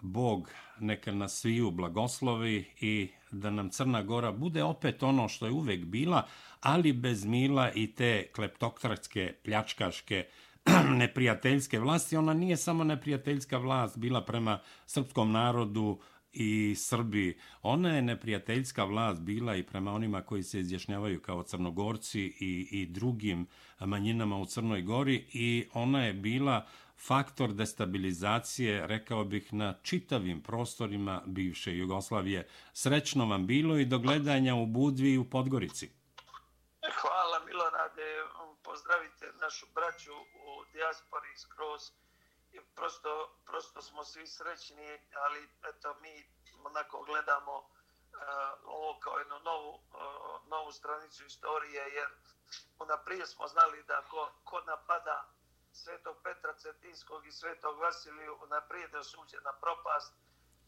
Bog 0.00 0.50
neka 0.80 1.12
nas 1.12 1.40
sviju 1.40 1.70
blagoslovi 1.70 2.64
i 2.80 3.08
da 3.30 3.50
nam 3.50 3.70
Crna 3.70 4.02
Gora 4.02 4.32
bude 4.32 4.62
opet 4.62 5.02
ono 5.02 5.28
što 5.28 5.46
je 5.46 5.52
uvek 5.52 5.84
bila, 5.84 6.26
ali 6.60 6.92
bez 6.92 7.24
mila 7.24 7.72
i 7.72 7.86
te 7.86 8.26
kleptokratske, 8.34 9.34
pljačkaške, 9.44 10.26
neprijateljske 10.98 11.78
vlasti. 11.78 12.16
Ona 12.16 12.34
nije 12.34 12.56
samo 12.56 12.84
neprijateljska 12.84 13.58
vlast 13.58 13.98
bila 13.98 14.24
prema 14.24 14.58
srpskom 14.86 15.32
narodu 15.32 16.00
i 16.32 16.74
Srbi. 16.78 17.38
Ona 17.62 17.96
je 17.96 18.02
neprijateljska 18.02 18.84
vlast 18.84 19.20
bila 19.20 19.56
i 19.56 19.62
prema 19.62 19.92
onima 19.92 20.22
koji 20.22 20.42
se 20.42 20.60
izjašnjavaju 20.60 21.20
kao 21.20 21.42
crnogorci 21.42 22.20
i, 22.20 22.68
i 22.70 22.86
drugim 22.86 23.46
manjinama 23.80 24.36
u 24.38 24.46
Crnoj 24.46 24.82
Gori 24.82 25.24
i 25.32 25.66
ona 25.74 26.04
je 26.04 26.12
bila 26.12 26.66
faktor 26.98 27.52
destabilizacije, 27.52 28.86
rekao 28.86 29.24
bih, 29.24 29.52
na 29.52 29.74
čitavim 29.82 30.42
prostorima 30.42 31.22
bivše 31.26 31.76
Jugoslavije. 31.76 32.48
Srećno 32.72 33.26
vam 33.26 33.46
bilo 33.46 33.78
i 33.78 33.84
do 33.84 33.98
gledanja 33.98 34.54
u 34.54 34.66
Budvi 34.66 35.12
i 35.12 35.18
u 35.18 35.30
Podgorici. 35.30 35.90
Hvala 37.00 37.44
Milorade, 37.46 38.08
pozdravite 38.62 39.32
našu 39.40 39.66
braću 39.74 40.12
u 40.14 40.64
dijaspori 40.72 41.36
skroz. 41.36 41.82
Prosto, 42.74 43.38
prosto 43.46 43.82
smo 43.82 44.04
svi 44.04 44.26
srećni, 44.26 44.88
ali 45.24 45.48
eto, 45.70 45.96
mi 46.02 46.14
onako 46.64 47.04
gledamo 47.06 47.56
uh, 47.58 47.68
ovo 48.64 48.98
kao 49.00 49.18
jednu 49.18 49.38
novu, 49.44 49.74
uh, 49.74 50.48
novu 50.48 50.72
stranicu 50.72 51.26
istorije, 51.26 51.82
jer 51.94 52.08
unaprije 52.78 53.26
smo 53.26 53.46
znali 53.48 53.84
da 53.88 54.02
ko, 54.10 54.32
ko 54.44 54.60
napada 54.60 55.35
svetog 55.76 56.16
Petra 56.22 56.52
Cetinskog 56.54 57.26
i 57.26 57.32
svetog 57.32 57.78
Vasiliju 57.78 58.38
naprijed 58.50 58.94
osuđen 58.94 59.40
na 59.44 59.52
propast 59.52 60.12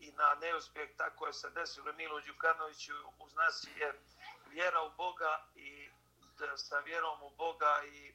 i 0.01 0.13
na 0.13 0.35
neuspjeh, 0.35 0.91
tako 0.97 1.27
je 1.27 1.33
se 1.33 1.51
desilo 1.51 1.93
Milo 1.93 2.21
Đukanoviću, 2.21 2.93
uz 3.19 3.35
nas 3.35 3.67
je 3.77 4.01
vjera 4.51 4.83
u 4.83 4.91
Boga 4.97 5.47
i 5.55 5.91
da, 6.39 6.57
sa 6.57 6.79
vjerom 6.79 7.23
u 7.23 7.31
Boga 7.31 7.83
i 7.85 8.09
e, 8.09 8.15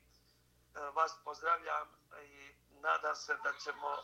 vas 0.94 1.16
pozdravljam 1.24 1.88
i 2.24 2.56
nadam 2.70 3.16
se 3.16 3.38
da 3.44 3.54
ćemo 3.54 3.94
e, 3.94 4.00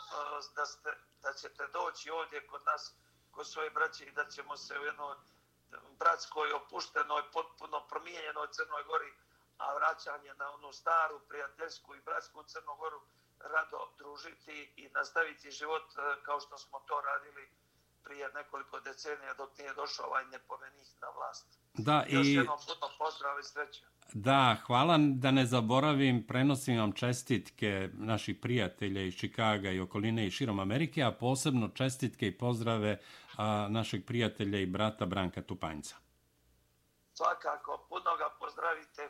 da, 0.55 0.65
ste, 0.65 0.97
da 1.21 1.33
ćete 1.33 1.67
doći 1.67 2.09
ovdje 2.09 2.47
kod 2.47 2.61
nas 2.65 2.93
kod 3.31 3.47
svoje 3.47 3.69
braće 3.69 4.05
i 4.05 4.11
da 4.11 4.25
ćemo 4.25 4.57
se 4.57 4.79
u 4.79 4.85
jednoj 4.85 5.15
bratskoj 5.99 6.53
opuštenoj 6.53 7.31
potpuno 7.33 7.87
promijenjenoj 7.87 8.47
Crnoj 8.51 8.83
Gori 8.83 9.13
a 9.63 9.67
vraćanje 9.77 10.33
na 10.41 10.47
onu 10.55 10.71
staru 10.81 11.19
prijateljsku 11.29 11.95
i 11.95 12.01
bratsku 12.07 12.43
Crnogoru 12.43 13.01
rado 13.53 13.79
družiti 13.97 14.73
i 14.75 14.89
nastaviti 14.89 15.51
život 15.51 15.87
e, 15.91 16.23
kao 16.25 16.39
što 16.39 16.57
smo 16.57 16.79
to 16.79 17.01
radili 17.09 17.49
prije 18.03 18.29
nekoliko 18.33 18.79
decenija 18.79 19.33
dok 19.33 19.57
nije 19.57 19.73
došao 19.73 20.05
ovaj 20.05 20.25
nepomenih 20.25 20.87
na 21.01 21.07
vlast. 21.17 21.47
Da, 21.73 22.05
Još 22.09 22.27
i... 22.27 22.33
jednom 22.33 22.59
puno 22.67 22.87
pozdrav 22.97 23.39
i 23.39 23.43
sreće. 23.43 23.83
Da, 24.13 24.57
hvala 24.65 24.97
da 24.97 25.31
ne 25.31 25.45
zaboravim, 25.45 26.27
prenosim 26.27 26.79
vam 26.79 26.91
čestitke 26.91 27.89
naših 27.93 28.37
prijatelja 28.41 29.01
iz 29.01 29.15
Čikaga 29.15 29.69
i 29.69 29.79
okoline 29.79 30.27
i 30.27 30.31
širom 30.31 30.59
Amerike, 30.59 31.03
a 31.03 31.11
posebno 31.11 31.69
čestitke 31.75 32.27
i 32.27 32.37
pozdrave 32.37 32.99
a, 33.37 33.67
našeg 33.69 34.05
prijatelja 34.05 34.59
i 34.59 34.65
brata 34.65 35.05
Branka 35.05 35.41
Tupanjca. 35.41 35.95
Svakako, 37.13 37.85
puno 37.89 38.17
ga 38.17 38.29
pozdravite. 38.39 39.09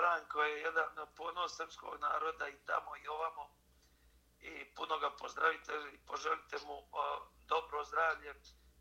Branko 0.00 0.42
je 0.42 0.62
jedan 0.68 0.88
ponos 1.16 1.56
srpskog 1.56 1.94
naroda 2.00 2.48
i 2.48 2.56
tamo 2.66 2.90
i 3.02 3.08
ovamo. 3.16 3.44
I 4.50 4.52
puno 4.76 4.98
ga 4.98 5.10
pozdravite 5.20 5.72
i 5.94 5.98
poželite 6.10 6.56
mu 6.66 6.76
o, 6.92 7.02
dobro 7.48 7.84
zdravlje 7.84 8.34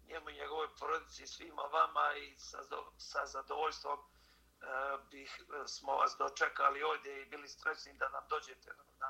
njemu 0.10 0.30
i 0.30 0.40
njegovoj 0.42 0.68
porodici 0.80 1.28
svima 1.28 1.62
vama 1.62 2.06
i 2.24 2.28
sa, 2.38 2.58
sa 2.98 3.22
zadovoljstvom 3.26 4.00
e, 4.00 4.06
bih, 5.12 5.32
e, 5.40 5.68
smo 5.68 5.92
vas 5.96 6.16
dočekali 6.20 6.84
ovdje 6.84 7.22
i 7.22 7.26
bili 7.26 7.48
srećni 7.48 7.94
da 7.94 8.10
nam 8.10 8.24
dođete 8.30 8.70
na 8.78 9.10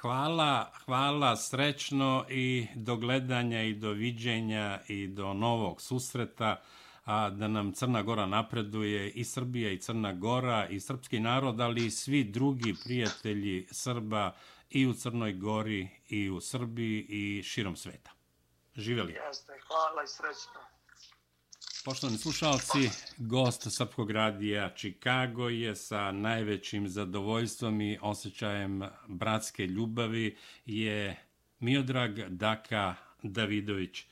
Hvala, 0.00 0.72
hvala, 0.84 1.36
srećno 1.36 2.26
i 2.28 2.66
do 2.74 2.96
gledanja 2.96 3.62
i 3.62 3.74
do 3.74 3.90
viđenja 3.90 4.80
i 4.88 5.08
do 5.08 5.32
novog 5.32 5.80
susreta 5.80 6.62
a 7.04 7.30
da 7.30 7.48
nam 7.48 7.72
Crna 7.72 8.02
Gora 8.02 8.26
napreduje 8.26 9.10
i 9.10 9.24
Srbija 9.24 9.70
i 9.70 9.78
Crna 9.78 10.12
Gora 10.12 10.68
i 10.68 10.80
srpski 10.80 11.20
narod, 11.20 11.60
ali 11.60 11.86
i 11.86 11.90
svi 11.90 12.24
drugi 12.24 12.74
prijatelji 12.84 13.66
Srba 13.70 14.36
i 14.70 14.86
u 14.86 14.94
Crnoj 14.94 15.32
Gori 15.32 15.88
i 16.08 16.30
u 16.30 16.40
Srbiji 16.40 17.06
i 17.08 17.42
širom 17.42 17.76
sveta. 17.76 18.10
Živeli. 18.76 19.12
Jeste, 19.12 19.52
hvala 19.66 20.02
i 20.04 20.06
srećno. 20.06 20.60
Poštovani 21.84 22.18
slušalci, 22.18 22.90
gost 23.16 23.76
Srpkog 23.76 24.10
radija 24.10 24.74
Chicago 24.76 25.48
je 25.48 25.76
sa 25.76 26.12
najvećim 26.12 26.88
zadovoljstvom 26.88 27.80
i 27.80 27.98
osjećajem 28.02 28.82
bratske 29.08 29.66
ljubavi 29.66 30.36
je 30.66 31.16
Miodrag 31.58 32.28
Daka 32.28 32.94
Davidović. 33.22 34.06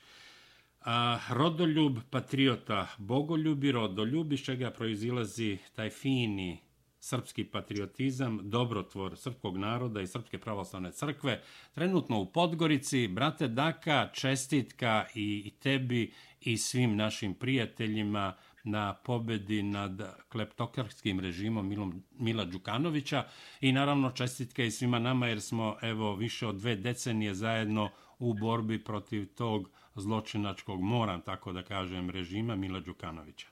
A, 0.85 1.19
rodoljub, 1.29 1.97
patriota, 2.09 2.87
bogoljub 2.97 3.63
i 3.63 3.71
rodoljub, 3.71 4.33
iz 4.33 4.39
čega 4.39 4.71
proizilazi 4.71 5.57
taj 5.75 5.89
fini 5.89 6.57
srpski 6.99 7.43
patriotizam, 7.43 8.39
dobrotvor 8.43 9.17
srpskog 9.17 9.57
naroda 9.57 10.01
i 10.01 10.07
srpske 10.07 10.37
pravoslavne 10.37 10.91
crkve. 10.91 11.41
Trenutno 11.73 12.19
u 12.19 12.25
Podgorici, 12.25 13.07
brate 13.07 13.47
Daka, 13.47 14.09
čestitka 14.13 15.05
i 15.15 15.51
tebi 15.59 16.13
i 16.41 16.57
svim 16.57 16.95
našim 16.95 17.33
prijateljima 17.33 18.33
na 18.63 18.93
pobedi 18.93 19.63
nad 19.63 20.15
kleptokarskim 20.29 21.19
režimom 21.19 21.67
Milom, 21.69 22.03
Mila 22.11 22.45
Đukanovića 22.45 23.23
i 23.61 23.71
naravno 23.71 24.11
čestitke 24.11 24.67
i 24.67 24.71
svima 24.71 24.99
nama 24.99 25.27
jer 25.27 25.41
smo 25.41 25.77
evo 25.81 26.15
više 26.15 26.47
od 26.47 26.55
dve 26.55 26.75
decenije 26.75 27.33
zajedno 27.33 27.89
u 28.19 28.33
borbi 28.33 28.83
protiv 28.83 29.25
tog 29.35 29.69
zločinačkog, 29.95 30.81
moram 30.81 31.21
tako 31.21 31.51
da 31.51 31.63
kažem, 31.63 32.09
režima 32.09 32.55
Mila 32.55 32.79
Đukanovića. 32.79 33.47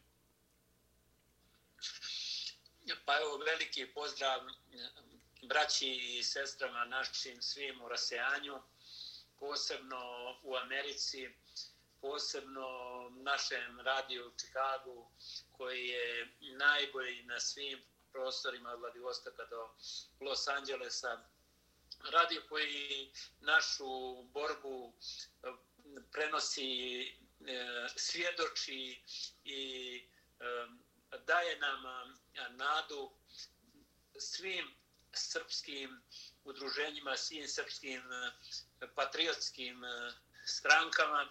Pa 3.06 3.17
evo, 3.21 3.38
veliki 3.38 3.86
pozdrav 3.93 4.41
braći 5.41 5.89
i 5.89 6.23
sestrama 6.23 6.86
našim 6.86 7.41
svim 7.41 7.82
u 7.82 7.89
rasejanju, 7.89 8.56
posebno 9.39 9.99
u 10.43 10.56
Americi, 10.56 11.30
posebno 12.01 12.67
našem 13.10 13.80
radiju 13.80 14.27
u 14.27 14.38
Čikagu, 14.39 15.08
koji 15.51 15.88
je 15.88 16.34
najbolji 16.39 17.23
na 17.23 17.39
svim 17.39 17.80
prostorima 18.12 18.69
od 18.69 18.80
Vladivostoka 18.80 19.45
do 19.45 19.69
Los 20.19 20.47
Angelesa. 20.47 21.23
Radio 22.12 22.41
koji 22.49 23.12
našu 23.39 24.23
borbu 24.23 24.93
prenosi, 26.12 27.01
eh, 27.01 27.88
svjedoči 27.95 29.01
i 29.43 29.95
eh, 30.39 30.67
daje 31.25 31.60
nam 31.60 31.84
nadu 32.49 33.12
svim 34.19 34.75
srpskim 35.13 36.01
udruženjima, 36.43 37.17
svim 37.17 37.47
srpskim 37.47 38.01
patriotskim 38.95 39.82
strankama 40.45 41.27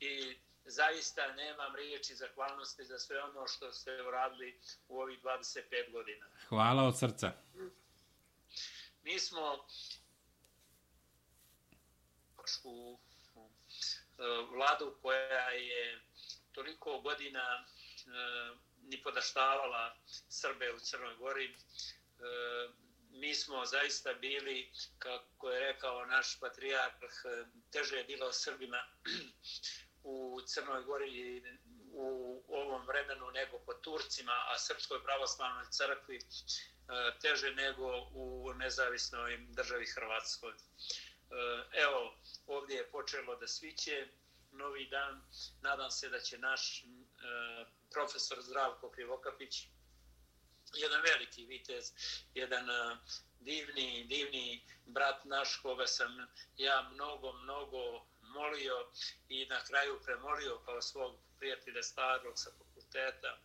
i 0.00 0.38
zaista 0.64 1.32
nemam 1.32 1.76
riječi 1.76 2.14
zahvalnosti 2.14 2.84
za 2.84 2.98
sve 2.98 3.22
ono 3.22 3.46
što 3.46 3.72
ste 3.72 4.02
uradili 4.02 4.60
u 4.88 5.00
ovih 5.00 5.22
25 5.22 5.92
godina. 5.92 6.26
Hvala 6.48 6.82
od 6.82 6.98
srca. 6.98 7.32
Mi 9.02 9.18
smo 9.18 9.66
u 12.64 12.98
E, 14.22 14.46
vladu 14.54 14.94
koja 15.02 15.50
je 15.50 16.00
toliko 16.52 17.00
godina 17.00 17.40
e, 17.42 17.64
ni 18.82 19.02
podaštavala 19.02 19.96
Srbe 20.28 20.72
u 20.72 20.78
Crnoj 20.78 21.16
Gori. 21.16 21.44
E, 21.46 21.54
mi 23.10 23.34
smo 23.34 23.66
zaista 23.66 24.14
bili, 24.14 24.72
kako 24.98 25.50
je 25.50 25.60
rekao 25.60 26.06
naš 26.06 26.40
patrijarh, 26.40 26.94
teže 27.72 27.96
je 27.96 28.04
bilo 28.04 28.32
Srbima 28.32 28.84
u 30.02 30.40
Crnoj 30.46 30.82
Gori 30.82 31.42
u 31.92 32.42
ovom 32.48 32.86
vremenu 32.86 33.30
nego 33.30 33.58
po 33.58 33.74
Turcima, 33.74 34.32
a 34.48 34.58
Srpskoj 34.58 35.02
pravoslavnoj 35.04 35.64
crkvi 35.70 36.18
teže 37.20 37.50
nego 37.50 38.08
u 38.12 38.52
nezavisnoj 38.54 39.38
državi 39.48 39.86
Hrvatskoj. 39.86 40.52
Eh, 41.32 41.64
evo, 41.72 42.14
ovdje 42.46 42.76
je 42.76 42.90
počelo 42.90 43.36
da 43.36 43.46
sviće 43.46 44.08
novi 44.50 44.88
dan. 44.88 45.22
Nadam 45.60 45.90
se 45.90 46.08
da 46.08 46.20
će 46.20 46.38
naš 46.38 46.84
eh, 46.84 47.66
profesor 47.92 48.42
Zdravko 48.42 48.90
Krivokapić, 48.90 49.66
jedan 50.74 51.02
veliki 51.02 51.44
vitez, 51.44 51.92
jedan 52.34 52.70
eh, 52.70 52.96
divni, 53.40 54.04
divni 54.04 54.62
brat 54.86 55.24
naš 55.24 55.56
koga 55.56 55.86
sam 55.86 56.26
ja 56.56 56.90
mnogo, 56.92 57.32
mnogo 57.32 58.06
molio 58.20 58.90
i 59.28 59.46
na 59.46 59.64
kraju 59.64 60.00
premolio 60.04 60.58
kao 60.64 60.82
svog 60.82 61.16
prijatelja 61.38 61.82
starog 61.82 62.32
sa 62.36 62.50
fakulteta 62.58 63.38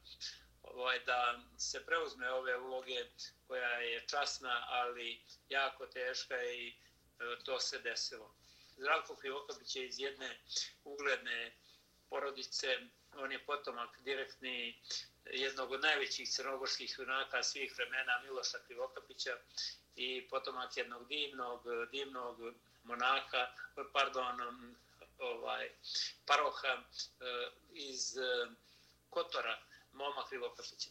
ovaj, 0.63 0.99
da 0.99 1.39
se 1.57 1.85
preuzme 1.85 2.31
ove 2.31 2.57
uloge 2.57 3.05
koja 3.47 3.69
je 3.69 4.07
časna, 4.07 4.65
ali 4.67 5.21
jako 5.49 5.85
teška 5.85 6.43
i 6.43 6.67
e, 6.69 6.73
E, 7.19 7.43
to 7.43 7.59
se 7.59 7.79
desilo. 7.79 8.35
Zdravko 8.77 9.15
Krivokapić 9.15 9.75
je 9.75 9.87
iz 9.87 9.99
jedne 9.99 10.39
ugledne 10.83 11.51
porodice, 12.09 12.79
on 13.13 13.31
je 13.31 13.45
potomak 13.45 13.99
direktni 13.99 14.81
jednog 15.25 15.71
od 15.71 15.81
najvećih 15.81 16.29
crnogorskih 16.29 16.95
junaka 16.97 17.43
svih 17.43 17.73
vremena 17.77 18.21
Miloša 18.23 18.57
Krivokapića 18.67 19.37
i 19.95 20.27
potomak 20.29 20.77
jednog 20.77 21.07
divnog, 21.07 21.63
divnog 21.91 22.37
monaka, 22.83 23.47
pardon, 23.93 24.75
ovaj, 25.19 25.71
paroha 26.25 26.67
e, 26.67 26.83
iz 27.73 28.17
e, 28.17 28.47
Kotora, 29.09 29.66
Moma 29.97 30.27
Krivokapića. 30.29 30.89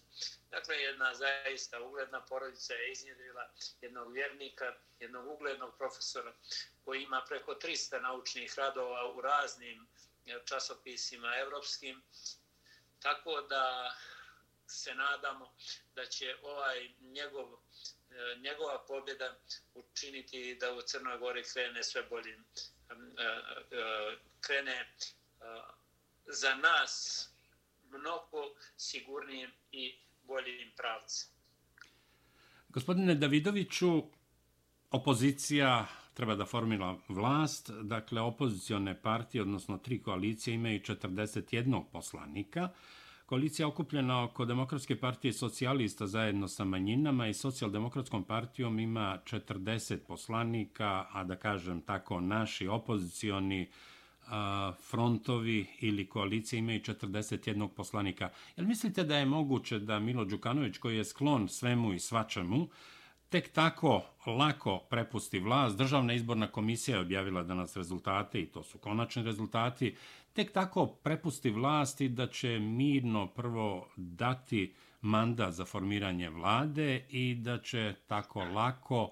Dakle, 0.51 0.77
jedna 0.77 1.15
zaista 1.15 1.81
ugledna 1.81 2.21
porodica 2.21 2.75
je 2.75 2.93
iznjedrila 2.93 3.51
jednog 3.81 4.13
vjernika, 4.13 4.75
jednog 5.01 5.27
uglednog 5.29 5.77
profesora 5.79 6.33
koji 6.85 7.03
ima 7.03 7.25
preko 7.29 7.55
300 7.55 8.03
naučnih 8.03 8.55
radova 8.57 9.13
u 9.13 9.21
raznim 9.21 9.87
e, 10.27 10.39
časopisima 10.45 11.37
evropskim. 11.37 12.03
Tako 13.01 13.41
da 13.41 13.95
se 14.67 14.95
nadamo 14.95 15.55
da 15.95 16.07
će 16.07 16.37
ovaj 16.43 16.89
njegov 17.01 17.53
e, 17.53 18.37
njegova 18.39 18.85
pobjeda 18.87 19.37
učiniti 19.75 20.55
da 20.61 20.73
u 20.73 20.83
Crnoj 20.83 21.19
Gori 21.19 21.45
krene 21.45 21.83
sve 21.83 22.03
boljim 22.03 22.45
e, 22.91 22.97
krene 24.41 24.93
za 26.27 26.55
nas 26.55 27.29
mnogo 27.99 28.39
sigurnijem 28.77 29.51
i 29.73 29.95
boljim 30.23 30.71
pravcem. 30.77 31.29
Gospodine 32.69 33.15
Davidoviću, 33.15 34.03
opozicija 34.91 35.87
treba 36.15 36.35
da 36.35 36.45
formila 36.45 36.99
vlast, 37.09 37.71
dakle 37.83 38.21
opozicione 38.21 39.03
partije, 39.03 39.43
odnosno 39.43 39.79
tri 39.79 40.03
koalicije, 40.03 40.55
imaju 40.55 40.81
41 40.81 41.85
poslanika. 41.93 42.69
Koalicija 43.27 43.69
okupljena 43.69 44.25
oko 44.25 44.45
Demokratske 44.45 45.01
partije 45.01 45.33
socijalista 45.33 46.07
zajedno 46.07 46.49
sa 46.49 46.65
manjinama 46.65 47.29
i 47.29 47.35
socijaldemokratskom 47.35 48.25
partijom 48.25 48.79
ima 48.79 49.19
40 49.25 49.97
poslanika, 49.97 51.07
a 51.13 51.25
da 51.25 51.37
kažem 51.37 51.81
tako, 51.81 52.21
naši 52.21 52.69
opozicioni 52.69 53.71
frontovi 54.91 55.67
ili 55.81 56.09
koalicije 56.09 56.59
imaju 56.59 56.81
41 56.81 57.69
poslanika. 57.69 58.31
Jel 58.57 58.67
mislite 58.67 59.05
da 59.05 59.17
je 59.17 59.27
moguće 59.27 59.79
da 59.79 59.99
Milo 59.99 60.25
Đukanović, 60.25 60.79
koji 60.79 60.97
je 60.97 61.05
sklon 61.05 61.49
svemu 61.49 61.93
i 61.93 61.99
svačemu, 61.99 62.69
tek 63.29 63.53
tako 63.53 64.03
lako 64.27 64.79
prepusti 64.91 65.39
vlast. 65.39 65.77
Državna 65.77 66.13
izborna 66.13 66.47
komisija 66.47 66.97
je 66.97 67.01
objavila 67.01 67.43
danas 67.43 67.77
rezultate 67.77 68.41
i 68.41 68.47
to 68.47 68.63
su 68.63 68.79
konačni 68.79 69.23
rezultati. 69.23 69.97
Tek 70.33 70.53
tako 70.53 70.87
prepusti 70.87 71.51
vlasti 71.51 72.09
da 72.09 72.27
će 72.27 72.59
mirno 72.59 73.27
prvo 73.27 73.89
dati 73.97 74.75
mandat 75.01 75.55
za 75.55 75.65
formiranje 75.65 76.31
vlade 76.31 77.07
i 77.11 77.35
da 77.35 77.59
će 77.59 77.95
tako 78.07 78.45
lako 78.45 79.11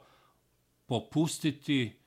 popustiti 0.86 2.03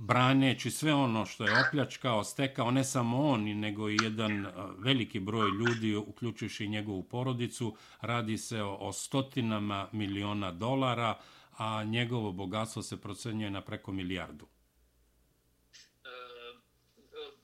braneći 0.00 0.70
sve 0.70 0.94
ono 0.94 1.26
što 1.26 1.44
je 1.44 1.64
opljačkao, 1.68 2.24
stekao 2.24 2.70
ne 2.70 2.84
samo 2.84 3.28
on, 3.28 3.58
nego 3.60 3.90
i 3.90 3.96
jedan 4.02 4.46
eh, 4.46 4.52
veliki 4.78 5.20
broj 5.20 5.50
ljudi, 5.50 5.96
uključujući 5.96 6.68
njegovu 6.68 7.02
porodicu. 7.02 7.76
Radi 8.00 8.38
se 8.38 8.62
o 8.62 8.92
stotinama 8.92 9.88
miliona 9.92 10.52
dolara, 10.52 11.18
a 11.58 11.84
njegovo 11.84 12.32
bogatstvo 12.32 12.82
se 12.82 13.00
procenjuje 13.00 13.50
na 13.50 13.64
preko 13.64 13.92
milijardu. 13.92 14.48
E, 16.04 16.08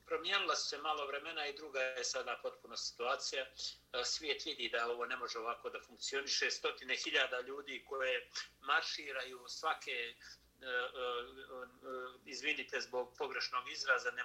promijenila 0.06 0.54
se 0.54 0.78
malo 0.78 1.06
vremena 1.06 1.46
i 1.46 1.56
druga 1.56 1.80
je 1.80 2.04
sada 2.04 2.40
potpuno 2.42 2.76
situacija. 2.76 3.42
Eh, 3.42 4.04
svijet 4.04 4.44
vidi 4.46 4.68
da 4.72 4.90
ovo 4.90 5.06
ne 5.06 5.16
može 5.16 5.38
ovako 5.38 5.70
da 5.70 5.80
funkcioniše. 5.86 6.50
Stotine 6.50 6.96
hiljada 6.96 7.40
ljudi 7.40 7.84
koje 7.88 8.30
marširaju 8.60 9.44
svake 9.48 10.14
E, 10.62 10.66
e, 10.66 10.70
e, 10.70 12.30
izvinite 12.30 12.80
zbog 12.80 13.14
pogrešnog 13.18 13.70
izraza, 13.70 14.10
ne, 14.10 14.24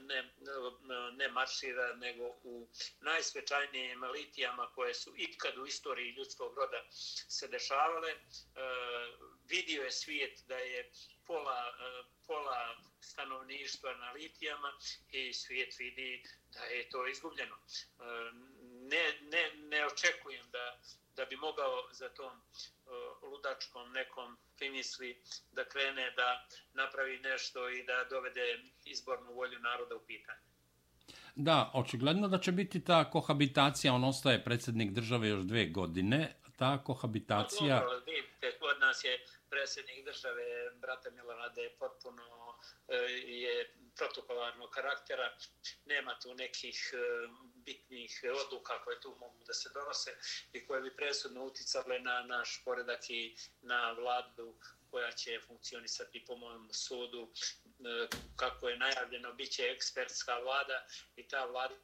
ne, 0.00 0.32
ne, 0.40 1.10
ne 1.12 1.28
maršira, 1.28 1.94
nego 1.94 2.24
u 2.42 2.68
najsvečajnijim 3.00 4.04
litijama 4.04 4.70
koje 4.74 4.94
su 4.94 5.14
ikad 5.16 5.58
u 5.58 5.66
istoriji 5.66 6.10
ljudskog 6.10 6.58
roda 6.58 6.84
se 7.28 7.48
dešavale. 7.48 8.14
Vidio 9.48 9.82
je 9.82 9.90
svijet 9.90 10.40
da 10.48 10.56
je 10.56 10.90
pola, 11.26 11.74
pola 12.26 12.76
stanovništva 13.00 13.94
na 13.94 14.12
litijama 14.12 14.72
i 15.10 15.32
svijet 15.32 15.78
vidi 15.78 16.22
da 16.52 16.64
je 16.64 16.88
to 16.88 17.06
izgubljeno. 17.06 17.56
Ne, 18.92 19.04
ne, 19.32 19.42
ne 19.70 19.86
očekujem 19.86 20.50
da, 20.50 20.78
da 21.16 21.24
bi 21.24 21.36
mogao 21.36 21.74
za 21.92 22.08
tom 22.08 22.32
uh, 22.32 23.30
ludačkom 23.30 23.92
nekom 23.92 24.36
finisli 24.58 25.22
da 25.52 25.64
krene 25.64 26.10
da 26.10 26.46
napravi 26.72 27.18
nešto 27.18 27.68
i 27.68 27.84
da 27.84 28.04
dovede 28.10 28.58
izbornu 28.84 29.32
volju 29.32 29.58
naroda 29.58 29.96
u 29.96 30.00
pitanje. 30.06 30.54
Da, 31.34 31.70
očigledno 31.74 32.28
da 32.28 32.38
će 32.38 32.52
biti 32.52 32.84
ta 32.84 33.10
kohabitacija, 33.10 33.94
on 33.94 34.04
ostaje 34.04 34.44
predsjednik 34.44 34.90
države 34.90 35.28
još 35.28 35.42
dve 35.42 35.66
godine, 35.66 36.34
ta 36.56 36.84
kohabitacija... 36.84 37.78
Pa 37.78 37.84
dobro, 37.84 37.98
vidite, 38.06 38.58
kod 38.58 38.80
nas 38.80 39.04
je 39.04 39.26
predsjednik 39.50 40.04
države, 40.04 40.44
brata 40.80 41.10
Milanade, 41.10 41.70
potpuno 41.78 42.22
e, 42.88 42.96
je 43.44 43.74
protokolarnog 43.96 44.70
karaktera, 44.70 45.36
nema 45.86 46.18
tu 46.22 46.34
nekih 46.34 46.94
e, 46.94 46.98
bitnih 47.66 48.20
odluka 48.46 48.84
koje 48.84 49.00
tu 49.00 49.16
mogu 49.20 49.44
da 49.46 49.52
se 49.52 49.70
donose 49.74 50.10
i 50.52 50.66
koje 50.66 50.82
bi 50.82 50.96
presudno 50.96 51.44
uticale 51.44 51.98
na 51.98 52.22
naš 52.22 52.62
poredak 52.64 53.10
i 53.10 53.36
na 53.62 53.92
vladu 53.92 54.54
koja 54.90 55.12
će 55.12 55.40
funkcionisati 55.46 56.24
po 56.26 56.36
mojem 56.36 56.68
sudu. 56.72 57.32
E, 57.32 58.08
kako 58.36 58.68
je 58.68 58.78
najavljeno, 58.78 59.32
bit 59.32 59.50
će 59.50 59.62
ekspertska 59.62 60.38
vlada 60.38 60.86
i 61.16 61.28
ta 61.28 61.44
vlada 61.44 61.74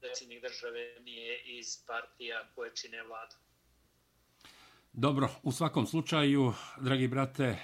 predsjednik 0.00 0.42
države 0.42 1.00
nije 1.00 1.42
iz 1.58 1.86
partija 1.86 2.48
koje 2.54 2.74
čine 2.74 3.02
vladu. 3.02 3.36
Dobro, 4.92 5.28
u 5.42 5.52
svakom 5.52 5.86
slučaju, 5.86 6.52
dragi 6.80 7.08
brate, 7.08 7.58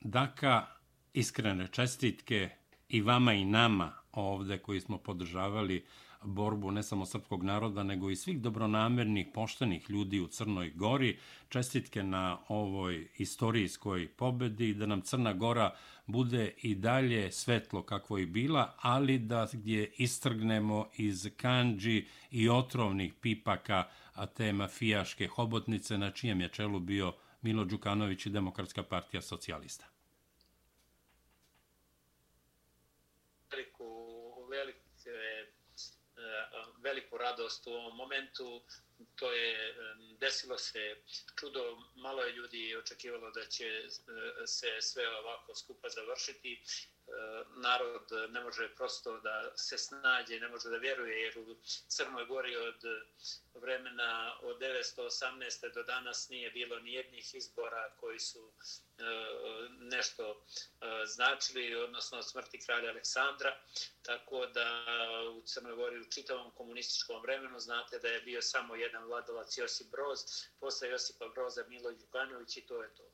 Daka, 0.00 0.66
iskrene 1.12 1.68
čestitke 1.72 2.50
i 2.88 3.00
vama 3.00 3.34
i 3.34 3.44
nama 3.44 3.92
ovde 4.12 4.58
koji 4.58 4.80
smo 4.80 4.98
podržavali 4.98 5.84
borbu 6.22 6.70
ne 6.70 6.82
samo 6.82 7.06
srpskog 7.06 7.42
naroda, 7.42 7.82
nego 7.82 8.10
i 8.10 8.16
svih 8.16 8.40
dobronamernih, 8.40 9.26
poštenih 9.34 9.90
ljudi 9.90 10.20
u 10.20 10.26
Crnoj 10.26 10.70
Gori. 10.70 11.18
Čestitke 11.48 12.02
na 12.02 12.38
ovoj 12.48 13.08
istorijskoj 13.18 14.08
pobedi, 14.08 14.74
da 14.74 14.86
nam 14.86 15.00
Crna 15.00 15.32
Gora 15.32 15.74
bude 16.06 16.54
i 16.62 16.74
dalje 16.74 17.32
svetlo 17.32 17.82
kakvo 17.82 18.18
je 18.18 18.26
bila, 18.26 18.74
ali 18.80 19.18
da 19.18 19.48
gdje 19.52 19.92
istrgnemo 19.96 20.88
iz 20.96 21.30
kanđi 21.36 22.06
i 22.30 22.48
otrovnih 22.48 23.14
pipaka 23.14 23.84
a 24.14 24.26
te 24.26 24.52
mafijaške 24.52 25.26
hobotnice 25.26 25.98
na 25.98 26.10
čijem 26.10 26.40
je 26.40 26.48
čelu 26.48 26.80
bio 26.80 27.12
Milo 27.42 27.64
Đukanović 27.64 28.26
i 28.26 28.30
Demokratska 28.30 28.82
partija 28.82 29.22
socijalista. 29.22 29.95
Veliku 36.96 37.18
radost 37.18 37.66
u 37.66 37.70
ovom 37.70 37.96
momentu. 37.96 38.64
To 39.16 39.32
je 39.32 39.74
desilo 40.20 40.58
se 40.58 40.96
čudo, 41.40 41.76
malo 41.94 42.22
je 42.22 42.32
ljudi 42.32 42.76
očekivalo 42.76 43.30
da 43.30 43.46
će 43.46 43.66
e, 43.66 43.86
se 44.46 44.66
sve 44.80 45.08
ovako 45.18 45.54
skupa 45.54 45.88
završiti. 45.88 46.62
E, 47.08 47.44
narod 47.56 48.10
ne 48.30 48.40
može 48.40 48.74
prosto 48.74 49.20
da 49.20 49.52
se 49.56 49.78
snađe, 49.78 50.40
ne 50.40 50.48
može 50.48 50.68
da 50.68 50.76
vjeruje 50.76 51.22
jer 51.22 51.38
u 51.38 51.56
Crnoj 51.88 52.26
Gori 52.26 52.56
od 52.56 52.84
vremena 53.54 54.38
od 54.42 54.58
918. 54.58 55.74
do 55.74 55.82
danas 55.82 56.28
nije 56.28 56.50
bilo 56.50 56.78
ni 56.78 56.92
jednih 56.92 57.34
izbora 57.34 57.90
koji 58.00 58.18
su 58.18 58.52
e, 58.98 59.02
nešto 59.68 60.30
e, 60.30 61.06
značili, 61.06 61.74
odnosno 61.74 62.18
od 62.18 62.30
smrti 62.30 62.60
kralja 62.66 62.90
Aleksandra, 62.90 63.56
tako 64.02 64.46
da 64.46 64.84
u 65.36 65.42
Crnoj 65.42 65.74
Gori 65.74 66.00
u 66.00 66.10
čitavom 66.10 66.50
komunističkom 66.50 67.22
vremenu 67.22 67.60
znate 67.60 67.98
da 67.98 68.08
je 68.08 68.20
bio 68.20 68.42
samo 68.42 68.76
jedan 68.76 69.04
vladovac 69.04 69.58
Josip 69.58 69.86
Broz, 69.90 70.18
posle 70.60 70.88
Josipa 70.88 71.28
Broza 71.28 71.64
Milo 71.68 71.92
Đukanović 71.92 72.56
i 72.56 72.66
to 72.66 72.82
je 72.82 72.94
to. 72.94 73.05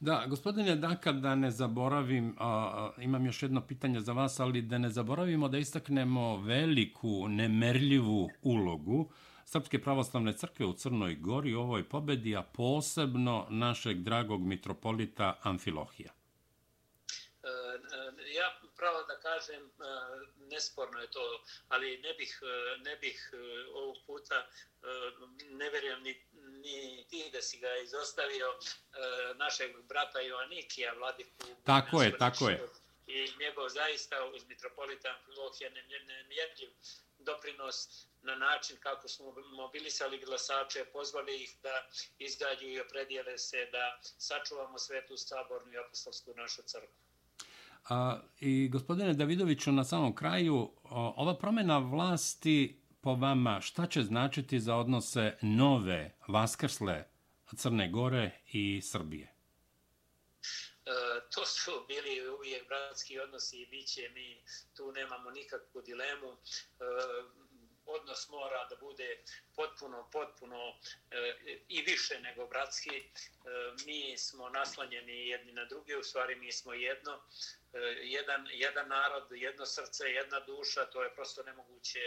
Da, 0.00 0.26
gospodine 0.28 0.76
Daka, 0.76 1.12
da 1.12 1.34
ne 1.34 1.50
zaboravim, 1.50 2.36
a, 2.38 2.90
imam 2.98 3.26
još 3.26 3.42
jedno 3.42 3.60
pitanje 3.60 4.00
za 4.00 4.12
vas, 4.12 4.40
ali 4.40 4.62
da 4.62 4.78
ne 4.78 4.88
zaboravimo 4.88 5.48
da 5.48 5.58
istaknemo 5.58 6.36
veliku, 6.36 7.28
nemerljivu 7.28 8.28
ulogu 8.42 9.10
Srpske 9.50 9.82
pravoslavne 9.82 10.32
crkve 10.32 10.66
u 10.66 10.72
Crnoj 10.72 11.14
Gori 11.14 11.54
u 11.54 11.60
ovoj 11.60 11.88
pobedi, 11.88 12.36
a 12.36 12.42
posebno 12.42 13.46
našeg 13.48 14.02
dragog 14.02 14.40
mitropolita 14.40 15.34
Amfilohija. 15.42 16.12
E, 16.12 17.48
e, 17.48 18.09
pravo 18.80 19.02
da 19.10 19.16
kažem, 19.20 19.62
e, 19.66 19.70
nesporno 20.52 21.00
je 21.00 21.10
to, 21.10 21.26
ali 21.68 21.98
ne 21.98 22.14
bih, 22.18 22.32
ne 22.86 22.96
bih 22.96 23.30
ovog 23.74 23.96
puta, 24.06 24.46
ne 25.60 25.70
verujem 25.70 26.02
ni 26.02 26.14
ni 26.62 27.06
ti 27.10 27.30
da 27.32 27.42
si 27.42 27.58
ga 27.58 27.76
izostavio 27.76 28.48
našeg 29.34 29.82
brata 29.82 30.20
Joannikija, 30.20 30.92
vladiku. 30.92 31.30
Tako 31.64 32.02
je, 32.02 32.18
tako 32.18 32.48
je. 32.48 32.68
I 33.06 33.32
njegov 33.40 33.68
zaista 33.68 34.24
uz 34.34 34.44
mitropolitan 34.48 35.16
Filohija 35.24 35.70
nemjerljiv 35.70 36.70
doprinos 37.18 38.06
na 38.22 38.34
način 38.34 38.76
kako 38.80 39.08
smo 39.08 39.34
mobilisali 39.52 40.18
glasače, 40.18 40.84
pozvali 40.84 41.42
ih 41.42 41.56
da 41.62 41.88
izgađu 42.18 42.66
i 42.66 42.80
opredijele 42.80 43.38
se 43.38 43.68
da 43.72 44.00
sačuvamo 44.02 44.78
svetu 44.78 45.16
sabornu 45.16 45.72
i 45.72 45.78
apostolsku 45.78 46.34
našu 46.36 46.62
crkvu. 46.62 47.09
A, 47.88 48.20
I 48.40 48.68
gospodine 48.68 49.14
Davidoviću, 49.14 49.72
na 49.72 49.84
samom 49.84 50.14
kraju, 50.14 50.70
ova 50.90 51.38
promjena 51.38 51.78
vlasti 51.78 52.80
po 53.00 53.14
vama 53.14 53.60
šta 53.60 53.86
će 53.86 54.02
značiti 54.02 54.60
za 54.60 54.76
odnose 54.76 55.38
nove 55.42 56.16
vaskrsle 56.28 57.04
Crne 57.56 57.88
Gore 57.88 58.30
i 58.52 58.82
Srbije? 58.82 59.34
E, 60.86 60.92
to 61.34 61.46
su 61.46 61.70
bili 61.88 62.28
uvijek 62.28 62.68
bratski 62.68 63.18
odnosi 63.18 63.56
i 63.62 63.66
bit 63.66 63.88
će 63.88 64.08
mi, 64.14 64.44
tu 64.76 64.92
nemamo 64.92 65.30
nikakvu 65.30 65.82
dilemu. 65.82 66.32
E, 66.32 66.36
odnos 67.86 68.28
mora 68.28 68.66
da 68.70 68.76
bude 68.76 69.18
potpuno, 69.56 70.08
potpuno 70.12 70.56
e, 71.10 71.36
i 71.68 71.82
više 71.82 72.20
nego 72.20 72.46
bratski. 72.46 72.96
E, 72.96 73.02
mi 73.86 74.18
smo 74.18 74.48
naslanjeni 74.48 75.28
jedni 75.28 75.52
na 75.52 75.64
druge, 75.64 75.96
u 75.96 76.02
stvari 76.02 76.34
mi 76.36 76.52
smo 76.52 76.72
jedno. 76.72 77.20
E, 77.72 77.78
jedan, 78.02 78.48
jedan 78.52 78.88
narod, 78.88 79.26
jedno 79.30 79.66
srce, 79.66 80.04
jedna 80.04 80.40
duša, 80.40 80.86
to 80.86 81.02
je 81.02 81.14
prosto 81.14 81.42
nemoguće, 81.42 82.00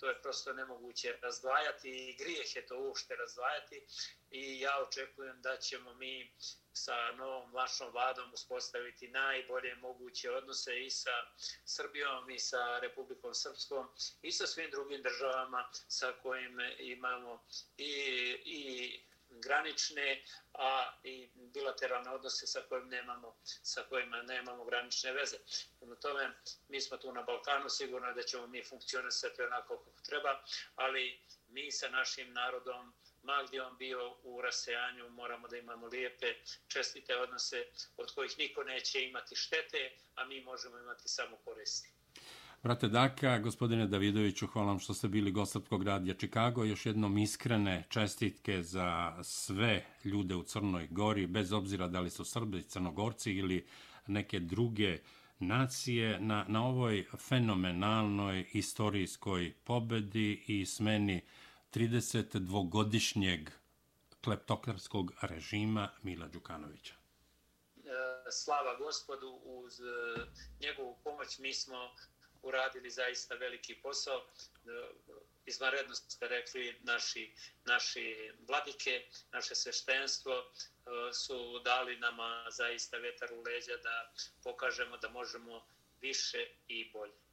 to 0.00 0.08
je 0.08 0.22
prosto 0.22 0.52
nemoguće 0.52 1.18
razdvajati 1.22 1.90
i 1.90 2.16
grijeh 2.16 2.56
je 2.56 2.66
to 2.66 2.78
uopšte 2.78 3.16
razdvajati. 3.16 3.86
I 4.30 4.60
ja 4.60 4.78
očekujem 4.88 5.42
da 5.42 5.56
ćemo 5.56 5.94
mi 5.94 6.32
sa 6.72 7.12
novom 7.12 7.52
vašom 7.52 7.92
vladom 7.92 8.32
uspostaviti 8.32 9.08
najbolje 9.08 9.74
moguće 9.74 10.30
odnose 10.30 10.84
i 10.84 10.90
sa 10.90 11.16
Srbijom 11.64 12.30
i 12.30 12.38
sa 12.38 12.78
Republikom 12.78 13.34
Srpskom 13.34 13.88
i 14.22 14.32
sa 14.32 14.46
svim 14.46 14.70
drugim 14.70 15.02
državama 15.02 15.70
sa 15.88 16.12
kojim 16.22 16.60
imamo 16.78 17.46
i, 17.76 17.92
i 18.44 19.00
granične, 19.30 20.22
a 20.52 20.98
i 21.02 21.30
bilateralne 21.34 22.10
odnose 22.10 22.46
sa 22.46 22.60
kojim 22.68 22.88
nemamo, 22.88 23.36
sa 23.44 23.82
kojima 23.82 24.22
nemamo 24.22 24.64
granične 24.64 25.12
veze. 25.12 25.36
Na 25.80 25.96
tome, 25.96 26.34
mi 26.68 26.80
smo 26.80 26.96
tu 26.96 27.12
na 27.12 27.22
Balkanu, 27.22 27.68
sigurno 27.68 28.12
da 28.12 28.22
ćemo 28.22 28.46
mi 28.46 28.64
funkcionisati 28.64 29.42
onako 29.42 29.78
kako 29.78 30.02
treba, 30.02 30.42
ali 30.74 31.20
mi 31.48 31.72
sa 31.72 31.88
našim 31.88 32.32
narodom, 32.32 32.94
ma 33.22 33.42
gdje 33.48 33.62
on 33.62 33.76
bio 33.76 34.16
u 34.22 34.40
rasejanju, 34.40 35.08
moramo 35.08 35.48
da 35.48 35.56
imamo 35.56 35.86
lijepe, 35.86 36.34
čestite 36.68 37.16
odnose 37.16 37.66
od 37.96 38.14
kojih 38.14 38.38
niko 38.38 38.64
neće 38.64 39.04
imati 39.04 39.36
štete, 39.36 39.96
a 40.14 40.24
mi 40.24 40.40
možemo 40.40 40.78
imati 40.78 41.08
samo 41.08 41.36
koristi. 41.36 41.97
Brate 42.62 42.88
Daka, 42.88 43.38
gospodine 43.38 43.86
Davidoviću, 43.86 44.46
hvala 44.46 44.68
vam 44.68 44.78
što 44.78 44.94
ste 44.94 45.08
bili 45.08 45.30
gost 45.30 45.52
Srpskog 45.52 45.82
radija 45.82 46.14
Čikago. 46.14 46.64
Još 46.64 46.86
jednom 46.86 47.18
iskrene 47.18 47.84
čestitke 47.88 48.62
za 48.62 49.18
sve 49.22 49.84
ljude 50.04 50.34
u 50.34 50.42
Crnoj 50.42 50.88
Gori, 50.90 51.26
bez 51.26 51.52
obzira 51.52 51.88
da 51.88 52.00
li 52.00 52.10
su 52.10 52.24
Srbi, 52.24 52.62
Crnogorci 52.62 53.32
ili 53.32 53.66
neke 54.06 54.40
druge 54.40 54.98
nacije, 55.38 56.20
na, 56.20 56.44
na 56.48 56.66
ovoj 56.66 57.06
fenomenalnoj 57.28 58.46
istorijskoj 58.52 59.54
pobedi 59.64 60.44
i 60.46 60.66
smeni 60.66 61.20
32-godišnjeg 61.74 63.50
kleptokrarskog 64.20 65.12
režima 65.22 65.90
Mila 66.02 66.28
Đukanovića. 66.28 66.94
E, 66.94 67.90
slava 68.30 68.76
gospodu, 68.78 69.40
uz 69.44 69.80
e, 69.80 69.84
njegovu 70.60 70.96
pomoć 71.04 71.38
mi 71.38 71.54
smo 71.54 71.76
uradili 72.48 72.90
zaista 72.90 73.34
veliki 73.34 73.74
posao. 73.74 74.18
E, 74.18 74.24
izvanredno 75.46 75.94
ste 75.94 76.28
rekli, 76.28 76.78
naši, 76.82 77.32
naši 77.64 78.32
vladike, 78.48 79.06
naše 79.32 79.54
sveštenstvo 79.54 80.34
e, 80.34 80.44
su 81.12 81.58
dali 81.64 81.96
nama 81.96 82.44
zaista 82.50 82.96
vetar 82.96 83.32
u 83.32 83.42
leđa 83.42 83.76
da 83.82 84.12
pokažemo 84.42 84.96
da 84.96 85.08
možemo 85.08 85.66
više 86.00 86.46
i 86.68 86.90
bolje. 86.92 87.28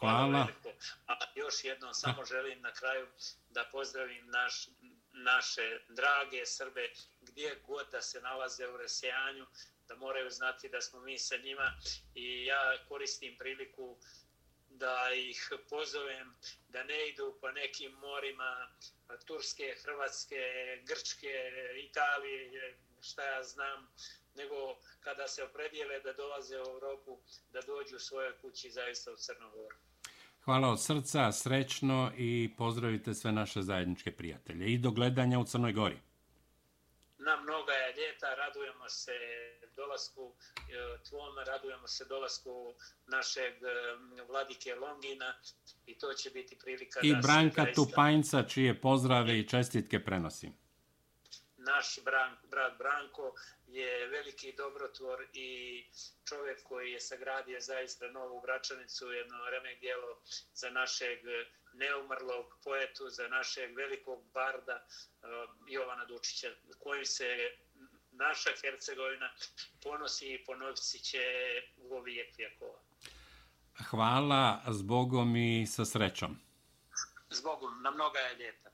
Hvala. 0.00 0.46
A 1.06 1.14
još 1.34 1.64
jednom 1.64 1.94
samo 1.94 2.24
želim 2.24 2.60
na 2.60 2.72
kraju 2.72 3.06
da 3.50 3.68
pozdravim 3.72 4.26
naš, 4.26 4.68
naše 5.12 5.80
drage 5.88 6.46
Srbe 6.46 6.90
gdje 7.20 7.60
god 7.66 7.86
da 7.92 8.00
se 8.00 8.20
nalaze 8.20 8.68
u 8.68 8.76
resijanju, 8.76 9.46
da 9.88 9.96
moraju 9.96 10.30
znati 10.30 10.68
da 10.68 10.80
smo 10.80 11.00
mi 11.00 11.18
sa 11.18 11.36
njima 11.36 11.72
i 12.14 12.44
ja 12.44 12.76
koristim 12.88 13.36
priliku 13.38 13.98
da 14.70 15.12
ih 15.14 15.48
pozovem 15.70 16.34
da 16.68 16.84
ne 16.84 17.08
idu 17.08 17.38
po 17.40 17.50
nekim 17.50 17.92
morima 17.92 18.68
Turske, 19.26 19.74
Hrvatske, 19.84 20.36
Grčke, 20.86 21.34
Italije, 21.84 22.76
šta 23.00 23.24
ja 23.24 23.44
znam, 23.44 23.88
nego 24.34 24.54
kada 25.00 25.28
se 25.28 25.44
opredijele 25.44 26.00
da 26.00 26.12
dolaze 26.12 26.56
u 26.56 26.64
Europu, 26.64 27.18
da 27.52 27.60
dođu 27.60 27.96
u 27.96 27.98
svoje 27.98 28.32
kući 28.40 28.70
zaista 28.70 29.12
u 29.12 29.16
Crnogoru. 29.16 29.76
Hvala 30.44 30.68
od 30.68 30.84
srca, 30.84 31.32
srećno 31.32 32.12
i 32.16 32.50
pozdravite 32.58 33.14
sve 33.14 33.32
naše 33.32 33.62
zajedničke 33.62 34.12
prijatelje. 34.12 34.66
I 34.66 34.78
do 34.78 34.90
gledanja 34.90 35.38
u 35.38 35.44
Crnoj 35.44 35.72
Gori. 35.72 35.98
Na 37.18 37.36
mnoga 37.36 37.72
je 37.72 37.94
ljeta, 37.96 38.34
radujemo 38.34 38.88
se 38.88 39.12
dolasku 39.82 40.24
e, 40.32 41.02
tvom, 41.08 41.34
radujemo 41.46 41.86
se 41.86 42.04
dolasku 42.04 42.74
našeg 43.06 43.54
e, 43.62 43.68
vladike 44.28 44.74
Longina 44.74 45.34
i 45.86 45.98
to 45.98 46.12
će 46.12 46.30
biti 46.30 46.58
prilika 46.58 47.00
I 47.02 47.12
da 47.12 47.20
Branka 47.22 47.64
se 47.64 47.72
Tupanjca, 47.72 48.42
čije 48.42 48.80
pozdrave 48.80 49.38
i 49.38 49.48
čestitke 49.48 50.04
prenosim. 50.04 50.52
Naš 51.56 51.98
bran, 52.04 52.36
brat 52.50 52.78
Branko 52.78 53.34
je 53.66 54.08
veliki 54.08 54.52
dobrotvor 54.56 55.26
i 55.32 55.50
čovjek 56.28 56.62
koji 56.62 56.92
je 56.92 57.00
sagradio 57.00 57.60
zaista 57.60 58.10
novu 58.10 58.40
Vračanicu, 58.40 59.12
jedno 59.12 59.36
remek 59.50 59.80
dijelo 59.80 60.22
za 60.54 60.70
našeg 60.70 61.18
neumrlog 61.72 62.46
poetu, 62.64 63.08
za 63.08 63.28
našeg 63.28 63.76
velikog 63.76 64.24
barda 64.34 64.86
Jovana 65.68 66.04
Dučića, 66.04 66.48
kojim 66.78 67.04
se 67.04 67.26
naša 68.26 68.50
Hercegovina 68.62 69.28
ponosi 69.82 70.26
i 70.34 70.44
ponovci 70.44 70.98
će 70.98 71.24
u 71.76 72.00
vijek 72.00 72.38
vjekova. 72.38 72.78
Hvala, 73.90 74.62
zbogom 74.68 75.36
i 75.36 75.66
sa 75.66 75.84
srećom. 75.84 76.36
Zbogom, 77.30 77.82
na 77.82 77.90
mnoga 77.90 78.18
je 78.18 78.36
ljeta. 78.36 78.69